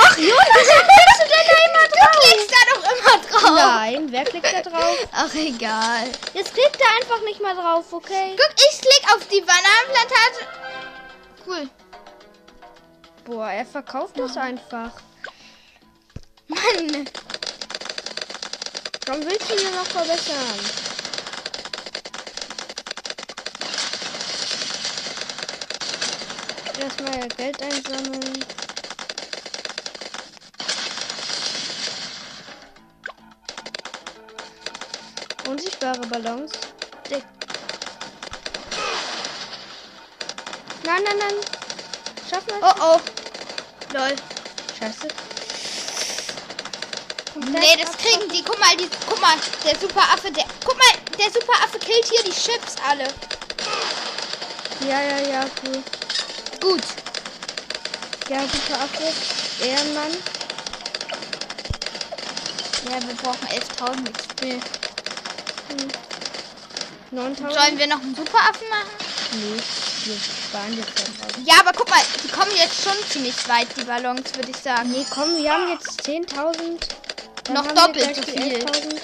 Ach, 0.00 0.16
Jonas, 0.16 0.48
was 0.54 1.18
du 1.18 1.24
denn 1.28 1.46
da 1.48 1.58
immer 1.66 1.88
Du 1.88 1.98
klickst 2.20 2.50
da 2.52 2.60
doch 2.72 2.82
immer 2.92 3.16
drauf. 3.26 3.56
Nein, 3.56 4.12
wer 4.12 4.24
klickt 4.24 4.52
da 4.52 4.62
drauf? 4.62 4.96
Ach, 5.12 5.34
egal. 5.34 6.12
Jetzt 6.34 6.54
klickt 6.54 6.80
er 6.80 6.96
einfach 7.00 7.20
nicht 7.24 7.40
mal 7.42 7.54
drauf, 7.54 7.92
okay? 7.92 8.36
Guck, 8.36 8.54
ich 8.56 8.80
klick 8.80 9.04
auf 9.14 9.26
die 9.26 9.40
Bananenplantage. 9.40 10.46
Cool. 11.46 11.68
Boah, 13.24 13.50
er 13.50 13.66
verkauft 13.66 14.18
das 14.18 14.36
einfach. 14.36 14.92
Mann. 16.46 17.08
Warum 19.06 19.24
willst 19.24 19.50
du 19.50 19.54
ihn 19.54 19.74
noch 19.74 19.86
verbessern? 19.86 20.60
Erstmal 26.80 27.28
Geld 27.28 27.62
einsammeln. 27.62 28.44
Unsichtbare 35.48 36.06
Ballons. 36.08 36.52
Dick. 37.08 37.24
Nein, 40.84 41.02
nein, 41.04 41.18
nein. 41.18 41.34
Schaffen 42.28 42.48
wir 42.48 42.56
es? 42.56 42.74
Oh, 42.78 42.96
oh. 42.96 43.00
Lol. 43.94 44.16
Scheiße. 44.78 45.08
Nee, 47.50 47.82
das 47.82 47.96
kriegen 47.96 48.28
die. 48.30 48.42
Guck 48.42 48.58
mal, 48.58 48.76
die, 48.76 48.90
guck 49.08 49.20
mal, 49.22 49.36
der 49.64 49.78
Superaffe, 49.78 50.30
der. 50.30 50.44
Guck 50.64 50.76
mal, 50.76 51.16
der 51.18 51.30
Superaffe 51.32 51.78
killt 51.78 52.04
hier 52.04 52.24
die 52.24 52.30
Chips 52.30 52.74
alle. 52.86 53.08
Ja, 54.86 55.00
ja, 55.00 55.18
ja, 55.28 55.44
cool. 55.64 55.82
Gut. 56.60 56.84
Ja, 58.28 58.40
super 58.42 58.82
Affe. 58.82 59.12
Ehrenmann. 59.64 60.12
Ja, 62.84 63.08
wir 63.08 63.14
brauchen 63.16 63.48
11.000 63.48 64.12
XP. 64.12 64.67
9000. 67.10 67.52
Sollen 67.52 67.78
wir 67.78 67.86
noch 67.86 68.00
einen 68.00 68.14
Superaffen 68.14 68.68
machen? 68.68 68.90
Nee, 69.32 69.60
wir 70.04 70.16
sparen 70.18 70.76
jetzt 70.76 70.98
einfach. 71.00 71.38
Ja, 71.44 71.60
aber 71.60 71.72
guck 71.76 71.88
mal, 71.90 72.00
die 72.22 72.28
kommen 72.28 72.50
jetzt 72.56 72.82
schon 72.82 72.96
ziemlich 73.08 73.48
weit, 73.48 73.68
die 73.76 73.84
Ballons, 73.84 74.34
würde 74.34 74.50
ich 74.50 74.56
sagen. 74.56 74.90
Nee, 74.90 75.06
komm, 75.10 75.36
wir 75.36 75.52
haben 75.52 75.68
jetzt 75.70 76.00
10.000. 76.06 76.88
Dann 77.44 77.54
Noch 77.54 77.64
wir 77.64 77.74
doppelt 77.74 78.16
so 78.16 78.22
viel. 78.22 78.56
11.000. 78.56 79.00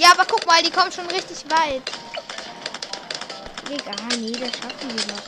Ja, 0.00 0.12
aber 0.12 0.24
guck 0.26 0.46
mal, 0.46 0.62
die 0.62 0.70
kommen 0.70 0.90
schon 0.92 1.06
richtig 1.06 1.44
weit. 1.48 1.82
Egal, 3.70 4.18
nee, 4.18 4.32
das 4.32 4.50
schaffen 4.50 4.90
wir 4.94 5.06
noch. 5.14 5.22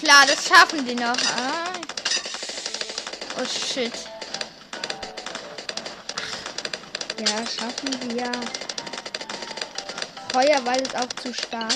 Klar, 0.00 0.26
das 0.26 0.46
schaffen 0.46 0.86
die 0.86 0.94
noch. 0.94 1.16
Ah. 1.36 1.72
Oh 3.38 3.44
shit. 3.44 3.92
Ja, 7.20 7.46
schaffen 7.46 8.14
wir. 8.14 8.32
Feuerwall 10.32 10.80
ist 10.80 10.96
auch 10.96 11.08
zu 11.22 11.34
stark. 11.34 11.70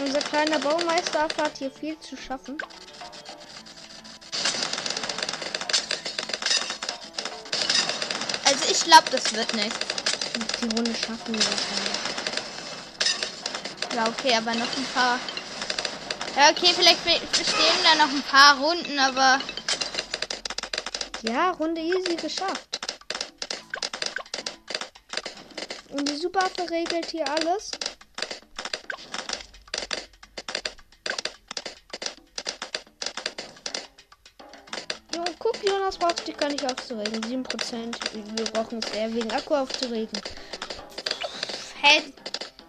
Unser 0.00 0.20
kleiner 0.20 0.58
Baumeister 0.58 1.28
hat 1.36 1.58
hier 1.58 1.70
viel 1.70 1.98
zu 2.00 2.16
schaffen. 2.16 2.56
Also 8.46 8.64
ich 8.70 8.84
glaube, 8.84 9.10
das 9.10 9.34
wird 9.34 9.54
nicht. 9.54 9.76
Die 10.62 10.74
Runde 10.74 10.94
schaffen 10.94 11.34
wir 11.34 11.44
wahrscheinlich. 11.44 12.13
Ja, 13.94 14.08
okay, 14.08 14.34
aber 14.36 14.54
noch 14.54 14.76
ein 14.76 14.86
paar. 14.94 15.18
Ja, 16.36 16.50
okay, 16.50 16.72
vielleicht 16.74 17.04
be- 17.04 17.20
bestehen 17.38 17.78
da 17.84 17.94
noch 18.04 18.12
ein 18.12 18.22
paar 18.22 18.58
Runden, 18.58 18.98
aber 18.98 19.40
Ja, 21.22 21.52
Runde 21.52 21.80
easy 21.80 22.16
geschafft. 22.16 22.80
Und 25.90 26.08
die 26.08 26.16
Superwaffe 26.16 26.68
regelt 26.70 27.10
hier 27.10 27.26
alles. 27.30 27.70
Jo, 35.14 35.24
guck, 35.38 35.56
Jonas 35.64 35.96
braucht 35.98 36.26
dich 36.26 36.36
gar 36.36 36.48
nicht 36.50 36.64
aufzuregen. 36.64 37.22
7%. 37.22 37.96
Wir 38.36 38.44
brauchen 38.46 38.80
es 38.82 38.90
eher 38.92 39.12
wegen 39.14 39.30
Akku 39.32 39.54
aufzuregen. 39.54 40.20
hä? 41.82 42.02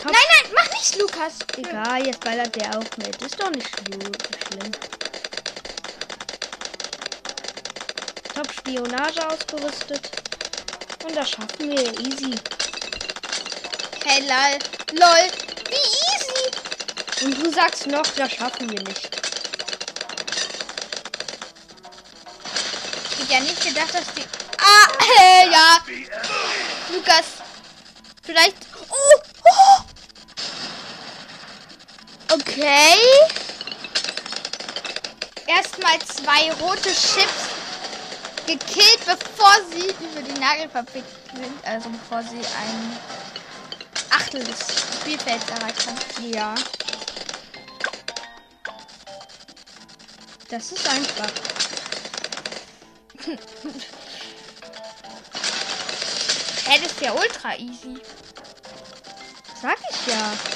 Nein, 0.05 0.13
nein, 0.13 0.51
mach 0.53 0.71
nicht, 0.71 0.95
Lukas. 0.97 1.33
Egal, 1.57 2.05
jetzt 2.05 2.19
ballert 2.19 2.55
der 2.55 2.69
auch 2.77 2.97
mit. 2.97 3.19
Ist 3.21 3.41
doch 3.41 3.49
nicht 3.49 3.67
schlimm. 3.67 4.71
Top 8.35 8.51
Spionage 8.53 9.27
ausgerüstet. 9.27 10.11
Und 11.03 11.15
das 11.15 11.31
schaffen 11.31 11.71
wir 11.71 11.99
easy. 11.99 12.35
Hey, 14.03 14.21
lol. 14.21 14.59
Lol. 14.99 15.31
Wie 15.69 15.75
easy. 15.75 17.25
Und 17.25 17.43
du 17.43 17.51
sagst 17.51 17.87
noch, 17.87 18.05
das 18.15 18.31
schaffen 18.31 18.69
wir 18.69 18.83
nicht. 18.83 19.09
Ich 23.11 23.19
hätte 23.21 23.33
ja 23.33 23.39
nicht 23.39 23.63
gedacht, 23.63 23.93
dass 23.93 24.13
die... 24.13 24.23
Ah, 24.59 24.87
äh, 25.19 25.49
ja. 25.51 25.79
Lukas. 26.93 27.25
Vielleicht... 28.23 28.64
Okay. 32.35 32.97
Erstmal 35.47 35.99
zwei 35.99 36.51
rote 36.59 36.89
Chips 36.89 37.47
gekillt, 38.45 38.99
bevor 39.05 39.53
sie 39.71 39.87
über 40.03 40.21
die 40.21 40.37
Nagelfabrik 40.37 41.05
sind. 41.33 41.65
Also 41.65 41.89
bevor 41.89 42.23
sie 42.23 42.39
ein 42.39 42.97
Achtel 44.09 44.43
des 44.43 44.59
Spielfelds 44.99 45.49
erreicht 45.49 45.87
haben. 45.87 46.33
Ja. 46.33 46.55
Das 50.49 50.71
ist 50.73 50.89
einfach. 50.89 51.31
Hey, 56.67 56.81
das 56.81 56.93
ist 56.93 57.01
ja 57.01 57.13
ultra 57.13 57.55
easy. 57.57 58.01
Sag 59.61 59.77
ich 59.91 60.07
ja. 60.07 60.54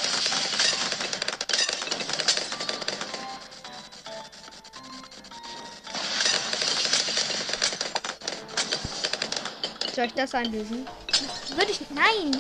Soll 10.00 10.08
ich 10.08 10.14
das 10.14 10.34
einlösen? 10.34 10.88
Würde 11.58 11.72
ich. 11.72 11.82
Nein! 11.90 12.40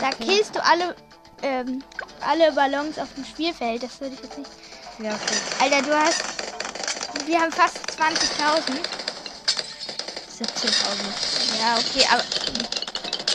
Da 0.00 0.08
Okay. 0.08 0.24
killst 0.24 0.56
du 0.56 0.64
alle, 0.64 0.96
ähm, 1.40 1.84
alle 2.20 2.50
Ballons 2.50 2.98
auf 2.98 3.06
dem 3.14 3.24
Spielfeld. 3.24 3.84
Das 3.84 4.00
würde 4.00 4.16
ich 4.16 4.22
jetzt 4.24 4.36
nicht. 4.36 4.50
Ja, 4.98 5.12
okay. 5.14 5.36
Alter, 5.60 5.82
du 5.82 5.96
hast. 5.96 6.20
Wir 7.26 7.40
haben 7.40 7.52
fast 7.52 7.76
20.000. 7.96 8.80
17.000. 10.36 11.60
Ja, 11.60 11.78
okay, 11.78 12.08
aber. 12.10 12.24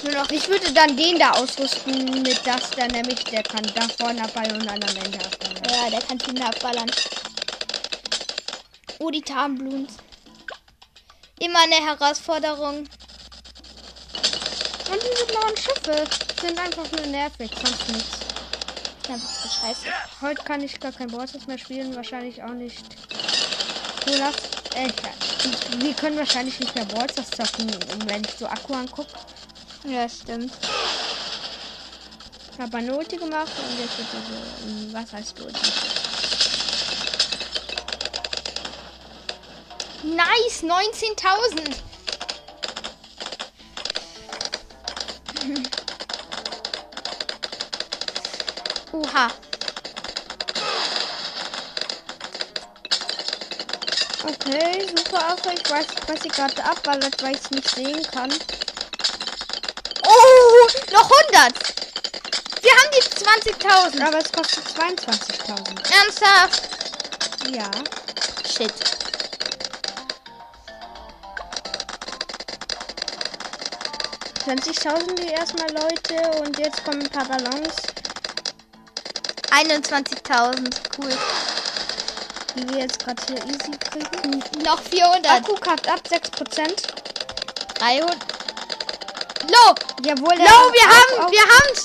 Nur 0.04 0.22
noch. 0.22 0.30
Ich 0.32 0.50
würde 0.50 0.74
dann 0.74 0.98
den 0.98 1.18
da 1.18 1.32
ausrüsten 1.32 2.24
mit 2.24 2.46
das 2.46 2.72
da 2.72 2.90
nämlich, 2.90 3.24
der 3.24 3.42
kann 3.44 3.64
da 3.74 3.88
vorne 3.88 4.22
abballern 4.22 4.58
und 4.60 4.66
dann 4.66 4.84
am 4.84 4.98
Ende 4.98 5.18
abballern. 5.18 5.64
Ja, 5.86 5.90
der 5.92 6.02
kann 6.02 6.18
Kinder 6.18 6.48
abballern. 6.50 6.92
Oh, 9.00 9.10
die 9.12 9.22
Tarnblumen. 9.22 9.88
Immer 11.40 11.60
eine 11.64 11.76
Herausforderung. 11.76 12.88
Diese 15.06 15.26
blauen 15.28 15.56
Schiffe 15.56 16.04
sind 16.42 16.60
einfach 16.60 16.92
nur 16.92 17.06
nervig, 17.06 17.52
sonst 17.54 17.90
nichts. 17.90 18.18
Einfach 19.08 19.30
so 19.30 19.50
scheiße. 19.50 19.86
Heute 20.22 20.44
kann 20.44 20.64
ich 20.64 20.80
gar 20.80 20.92
kein 20.92 21.08
Bosses 21.08 21.46
mehr 21.46 21.60
spielen, 21.60 21.96
wahrscheinlich 21.96 22.42
auch 22.42 22.50
nicht. 22.50 22.84
Olaf, 24.08 24.36
äh, 24.74 24.90
wir 25.78 25.94
können 25.94 26.18
wahrscheinlich 26.18 26.60
nicht 26.60 26.74
mehr 26.74 26.86
Bosses 26.86 27.30
zocken, 27.30 27.70
wenn 28.08 28.24
ich 28.24 28.32
so 28.32 28.48
Akku 28.48 28.74
angucke. 28.74 29.14
Ja, 29.84 30.10
stimmt. 30.10 30.52
Ich 32.54 32.60
habe 32.60 32.78
eine 32.78 32.96
Ulti 32.96 33.18
gemacht 33.18 33.52
und 33.58 33.80
jetzt 33.80 33.98
wird 33.98 34.08
diese, 34.12 34.70
ähm, 34.70 34.94
was 34.94 35.14
heißt 35.14 35.40
Ulti? 35.40 35.72
Nice, 40.04 40.64
19.000. 40.64 41.85
Oha. 48.92 49.30
Okay, 54.24 54.88
super 54.96 55.28
Affe. 55.28 55.52
Ich 55.54 55.70
weiß, 55.70 55.86
was 56.08 56.22
sie 56.22 56.30
gerade 56.30 56.64
abballert, 56.64 57.22
weil 57.22 57.36
ich 57.36 57.42
es 57.42 57.52
nicht 57.52 57.70
sehen 57.70 58.02
kann. 58.12 58.34
Oh, 60.04 60.68
noch 60.92 61.12
100. 61.12 61.54
Wir 62.62 62.72
haben 62.72 62.90
die 62.92 63.04
20.000. 63.62 64.08
Aber 64.08 64.18
es 64.18 64.32
kostet 64.32 64.66
22.000. 64.66 65.94
Ernsthaft? 65.94 66.64
Ja. 67.52 67.70
Shit. 68.50 68.95
$20.000 74.46 75.16
die 75.16 75.32
erstmal 75.32 75.72
Leute 75.72 76.40
und 76.42 76.58
jetzt 76.60 76.84
kommen 76.84 77.02
ein 77.02 77.10
paar 77.10 77.26
Ballons, 77.26 77.76
21.000. 79.52 80.76
Cool. 80.98 81.18
die 82.56 82.70
wir 82.70 82.80
jetzt 82.80 83.00
gerade 83.00 83.22
hier 83.28 83.38
easy 83.46 83.72
kriegen. 83.80 84.44
Noch 84.64 84.82
400. 84.82 85.32
Akku 85.32 85.56
kackt 85.56 85.88
ab 85.88 86.02
6%. 86.10 86.70
300. 87.80 88.18
Lo, 89.50 89.76
Jawohl, 90.04 90.36
Lo, 90.38 90.74
wir 90.74 90.88
haben, 90.88 91.32
wir 91.32 91.42
haben's 91.42 91.84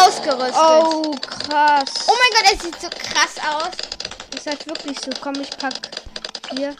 ausgerüstet. 0.00 0.56
Oh, 0.56 1.14
krass. 1.20 1.90
Oh 2.06 2.14
mein 2.18 2.42
Gott, 2.42 2.52
es 2.54 2.62
sieht 2.62 2.80
so 2.80 2.88
krass 2.88 3.36
aus. 3.52 3.74
Ist 4.36 4.46
halt 4.46 4.66
wirklich 4.66 4.98
so. 5.00 5.10
Komm, 5.20 5.34
ich 5.40 5.50
pack 5.58 5.74
hier. 6.50 6.74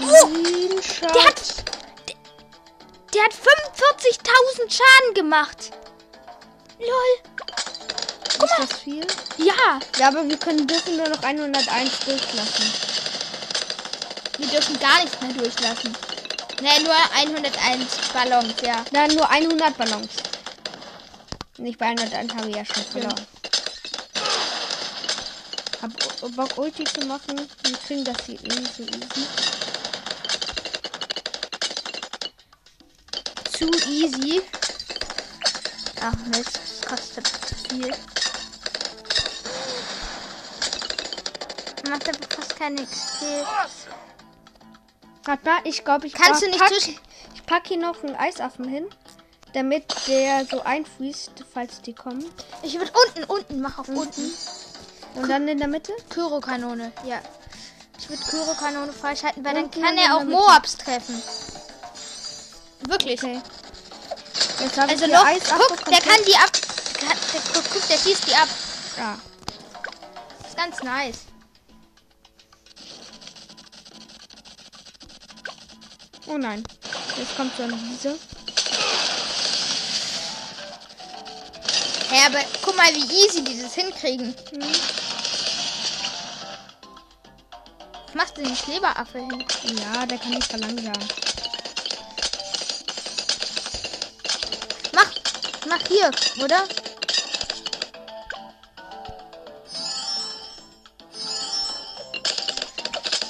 Oh, 0.00 0.28
der 1.14 1.24
hat, 1.24 1.42
der 3.16 3.24
hat 3.24 3.32
45.000 3.32 4.70
Schaden 4.70 5.14
gemacht. 5.14 5.70
Lol. 6.78 7.20
Ist 8.44 8.54
das 8.58 8.78
viel? 8.80 9.06
Ja, 9.38 9.80
Ja, 9.98 10.08
aber 10.08 10.28
wir 10.28 10.36
können 10.36 10.66
dürfen 10.66 10.96
nur 10.96 11.08
noch 11.08 11.22
101 11.22 11.90
durchlassen. 12.04 12.72
wir 14.38 14.46
dürfen 14.48 14.78
gar 14.78 15.02
nichts 15.02 15.18
mehr 15.22 15.32
durchlassen. 15.32 15.96
Ne, 16.60 16.70
nur 16.82 16.94
101 17.14 17.86
Ballons, 18.12 18.54
ja. 18.62 18.84
Nein, 18.90 19.10
nur 19.14 19.28
100 19.28 19.76
Ballons. 19.78 20.08
Nicht 21.58 21.78
bei 21.78 21.86
101 21.86 22.34
habe 22.34 22.48
ich 22.50 22.56
ja 22.56 22.64
schon 22.64 22.84
verloren. 22.84 23.26
Hab 25.82 25.90
U- 26.22 26.28
Bock 26.30 26.56
Ulti 26.58 26.84
zu 26.84 27.00
machen. 27.06 27.48
Wir 27.62 27.76
kriegen 27.86 28.04
das 28.04 28.16
hier 28.26 28.42
eh 28.42 28.50
so 28.76 28.82
easy. 28.82 29.26
Zu 33.56 33.66
easy. 33.88 34.42
Ach 36.02 36.14
Mist, 36.26 36.58
das 36.58 36.80
kostet 36.88 37.26
zu 37.26 37.54
viel. 37.68 37.88
Macht 41.88 42.08
aber 42.08 42.18
fast 42.28 42.56
keine 42.58 42.84
XP. 42.84 43.22
Warte 45.24 45.44
mal, 45.44 45.58
ich 45.64 45.84
glaube, 45.84 46.06
ich 46.06 46.12
Kannst 46.12 46.42
du 46.42 46.46
pack- 46.46 46.50
nicht 46.50 46.60
pack, 46.60 46.68
zwischen- 46.72 46.98
Ich 47.34 47.46
pack 47.46 47.66
hier 47.66 47.78
noch 47.78 48.02
einen 48.02 48.14
Eisaffen 48.16 48.68
hin, 48.68 48.86
damit 49.54 49.84
der 50.06 50.44
so 50.46 50.62
einfließt, 50.62 51.32
falls 51.52 51.80
die 51.82 51.94
kommen. 51.94 52.24
Ich 52.62 52.78
würde 52.78 52.92
unten, 53.06 53.24
unten, 53.24 53.60
mach 53.60 53.78
auf 53.78 53.88
unten. 53.88 54.32
Und 55.14 55.28
dann 55.28 55.48
in 55.48 55.58
der 55.58 55.68
Mitte. 55.68 55.92
Kyro-Kanone, 56.10 56.92
ja. 57.04 57.20
Ich 57.98 58.08
würde 58.10 58.22
Kyro-Kanone 58.24 58.92
freischalten, 58.92 59.42
weil 59.44 59.54
dann 59.54 59.64
Unten 59.64 59.80
kann 59.82 59.94
in 59.96 59.98
er 60.04 60.16
auch. 60.16 60.24
Moabs 60.24 60.76
treffen. 60.76 61.22
Wirklich. 62.88 63.22
Okay. 63.22 63.40
Also 64.76 65.06
noch, 65.06 65.24
Eisaffe 65.24 65.64
guck, 65.68 65.84
der 65.86 66.00
kann 66.00 66.20
die 66.26 66.36
ab. 66.36 66.52
Kann, 66.98 67.16
der, 67.32 67.40
guck, 67.52 67.64
guck, 67.72 67.88
der 67.88 67.98
schießt 67.98 68.26
die 68.28 68.34
ab. 68.34 68.48
Ja. 68.96 69.18
Das 70.38 70.48
ist 70.48 70.56
ganz 70.56 70.82
nice. 70.82 71.18
Oh 76.26 76.38
nein. 76.38 76.64
Jetzt 77.16 77.36
kommt 77.36 77.56
so 77.56 77.62
eine 77.62 77.74
Wiese. 77.74 78.18
Ja, 82.10 82.26
aber 82.26 82.40
guck 82.62 82.76
mal, 82.76 82.92
wie 82.94 83.24
easy 83.24 83.42
die 83.42 83.60
das 83.60 83.74
hinkriegen. 83.74 84.34
Hm. 84.50 84.62
Was 88.06 88.14
machst 88.14 88.36
du 88.36 88.42
den 88.42 88.54
Kleberaffe 88.54 89.18
hin? 89.18 89.44
Ja, 89.64 90.06
der 90.06 90.18
kann 90.18 90.30
nicht 90.30 90.44
verlangsamen. 90.44 91.08
Mach 95.68 95.80
hier, 95.88 96.10
oder? 96.42 96.64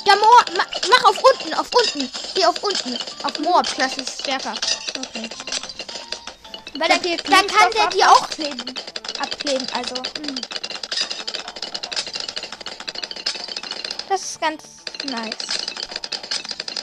Ja, 0.06 0.14
Moab, 0.16 0.56
ma, 0.56 0.64
mach 0.88 1.04
auf 1.04 1.18
unten, 1.22 1.54
auf 1.54 1.68
unten. 1.74 2.10
Hier 2.34 2.48
auf 2.48 2.62
unten. 2.62 2.98
Auf 3.24 3.38
Moab, 3.40 3.66
Klasse 3.66 4.02
ist 4.02 4.20
stärker. 4.22 4.54
Okay. 4.96 5.28
Weil 6.78 6.88
dann, 6.88 7.00
hier 7.02 7.16
dann 7.16 7.46
kann 7.46 7.70
der 7.72 7.88
die 7.88 8.04
auch 8.04 8.28
kleben, 8.30 8.74
abkleben, 9.18 9.66
also. 9.72 9.94
mm. 9.94 10.40
Das 14.08 14.20
ist 14.22 14.40
ganz 14.40 14.62
nice. 15.04 15.36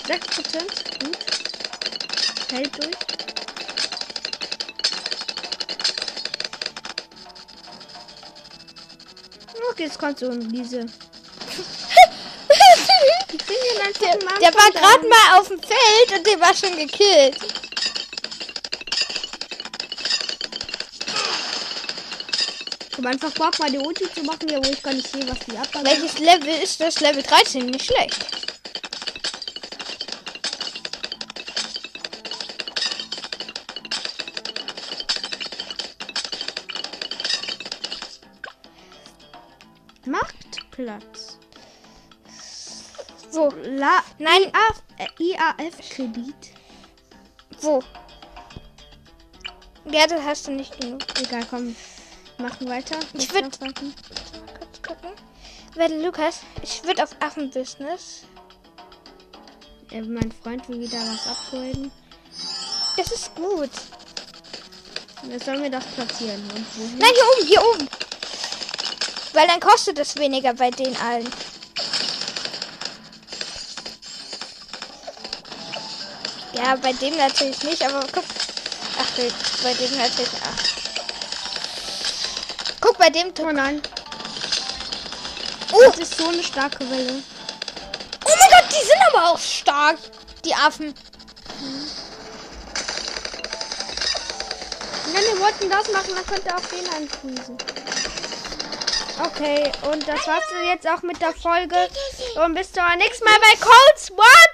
6%. 0.08 1.00
Gut. 1.00 1.18
Hält 2.52 2.84
durch. 2.84 3.33
Jetzt 9.84 10.00
kommt 10.00 10.20
so 10.20 10.30
ein 10.30 10.42
Riese. 10.52 10.86
Der, 14.00 14.18
der 14.18 14.54
war 14.54 14.72
gerade 14.72 15.08
mal 15.08 15.40
auf 15.40 15.48
dem 15.48 15.60
Feld 15.60 16.18
und 16.18 16.28
der 16.28 16.40
war 16.40 16.54
schon 16.54 16.76
gekillt. 16.76 17.38
Um 22.98 23.06
einfach 23.06 23.32
Bock 23.32 23.58
mal 23.60 23.72
die 23.72 23.78
Ulti 23.78 24.06
zu 24.14 24.24
machen, 24.24 24.50
ja, 24.50 24.58
wo 24.58 24.70
ich 24.70 24.82
gar 24.84 24.94
nicht 24.94 25.10
sehe, 25.10 25.28
was 25.28 25.40
die 25.40 25.58
abmachen. 25.58 25.86
Welches 25.86 26.20
Level 26.20 26.64
ist 26.64 26.80
das? 26.80 27.00
Level 27.00 27.24
13, 27.24 27.66
nicht 27.66 27.86
schlecht. 27.86 28.43
Nein, 44.20 44.42
IAF, 44.44 44.84
äh, 44.98 45.08
IAF-Kredit. 45.24 46.36
wo? 47.62 47.82
Ja, 49.86 50.08
das 50.08 50.22
hast 50.24 50.48
du 50.48 50.52
nicht 50.52 50.80
genug. 50.80 51.02
Egal, 51.20 51.46
komm. 51.50 51.76
Machen 52.38 52.70
weiter. 52.70 52.98
Ich 53.14 53.24
Jetzt 53.24 53.34
würd- 53.34 53.42
noch 53.44 53.62
warten. 53.62 53.94
Kurz 54.58 54.82
gucken. 54.82 55.12
Warte, 55.76 56.02
Lukas, 56.02 56.40
ich 56.62 56.84
würde 56.84 57.04
auf 57.04 57.10
Affenbusiness. 57.20 58.24
Äh, 59.92 60.02
mein 60.02 60.32
Freund 60.32 60.68
will 60.70 60.80
wieder 60.80 61.00
was 61.00 61.28
abholen. 61.28 61.92
Das 62.98 63.12
ist 63.12 63.36
gut. 63.36 63.70
Jetzt 65.30 65.46
sollen 65.46 65.64
wir 65.64 65.70
das 65.70 65.86
platzieren. 65.86 66.42
Und 66.56 66.66
wohin? 66.78 66.98
Nein, 66.98 67.12
hier 67.14 67.24
oben, 67.38 67.48
hier 67.48 67.62
oben. 67.64 67.90
Weil 69.34 69.48
dann 69.48 69.60
kostet 69.60 69.98
es 70.00 70.16
weniger 70.16 70.54
bei 70.54 70.70
den 70.70 70.96
allen. 70.98 71.30
Ja, 76.64 76.78
bei 76.78 76.94
dem 76.94 77.18
natürlich 77.18 77.62
nicht, 77.64 77.84
aber 77.84 78.06
guck. 78.14 78.24
Ach, 78.98 79.12
bei 79.64 79.74
dem 79.74 79.98
natürlich. 79.98 80.32
Ach. 80.46 80.56
Guck, 82.80 82.98
bei 82.98 83.10
dem. 83.10 83.34
Oh 83.42 83.52
nein. 83.52 83.82
Oh, 85.74 85.82
Das 85.88 85.98
ist 85.98 86.18
so 86.18 86.30
eine 86.30 86.42
starke 86.42 86.90
Welle. 86.90 87.22
oh 88.24 88.30
mein 88.40 88.50
Gott, 88.50 88.70
die 88.70 88.86
sind 88.86 89.02
aber 89.14 89.32
auch 89.32 89.40
stark. 89.40 89.98
Die 90.46 90.56
Affen. 90.56 90.94
Nein, 95.12 95.24
wir 95.34 95.40
wollten 95.42 95.70
das 95.70 95.92
machen, 95.92 96.16
dann 96.16 96.26
könnte 96.26 96.56
auch 96.56 96.66
den 96.70 96.88
anfriesen. 96.94 97.58
Okay, 99.20 99.72
und 99.92 100.08
das 100.08 100.26
war's 100.26 100.44
jetzt 100.66 100.88
auch 100.88 101.02
mit 101.02 101.22
der 101.22 101.34
Folge. 101.34 101.90
Und 102.44 102.56
bis 102.56 102.72
zum 102.72 102.84
nächsten 102.98 103.26
Mal 103.26 103.38
bei 103.40 103.58
Cold 103.60 104.16
Podcast. 104.16 104.53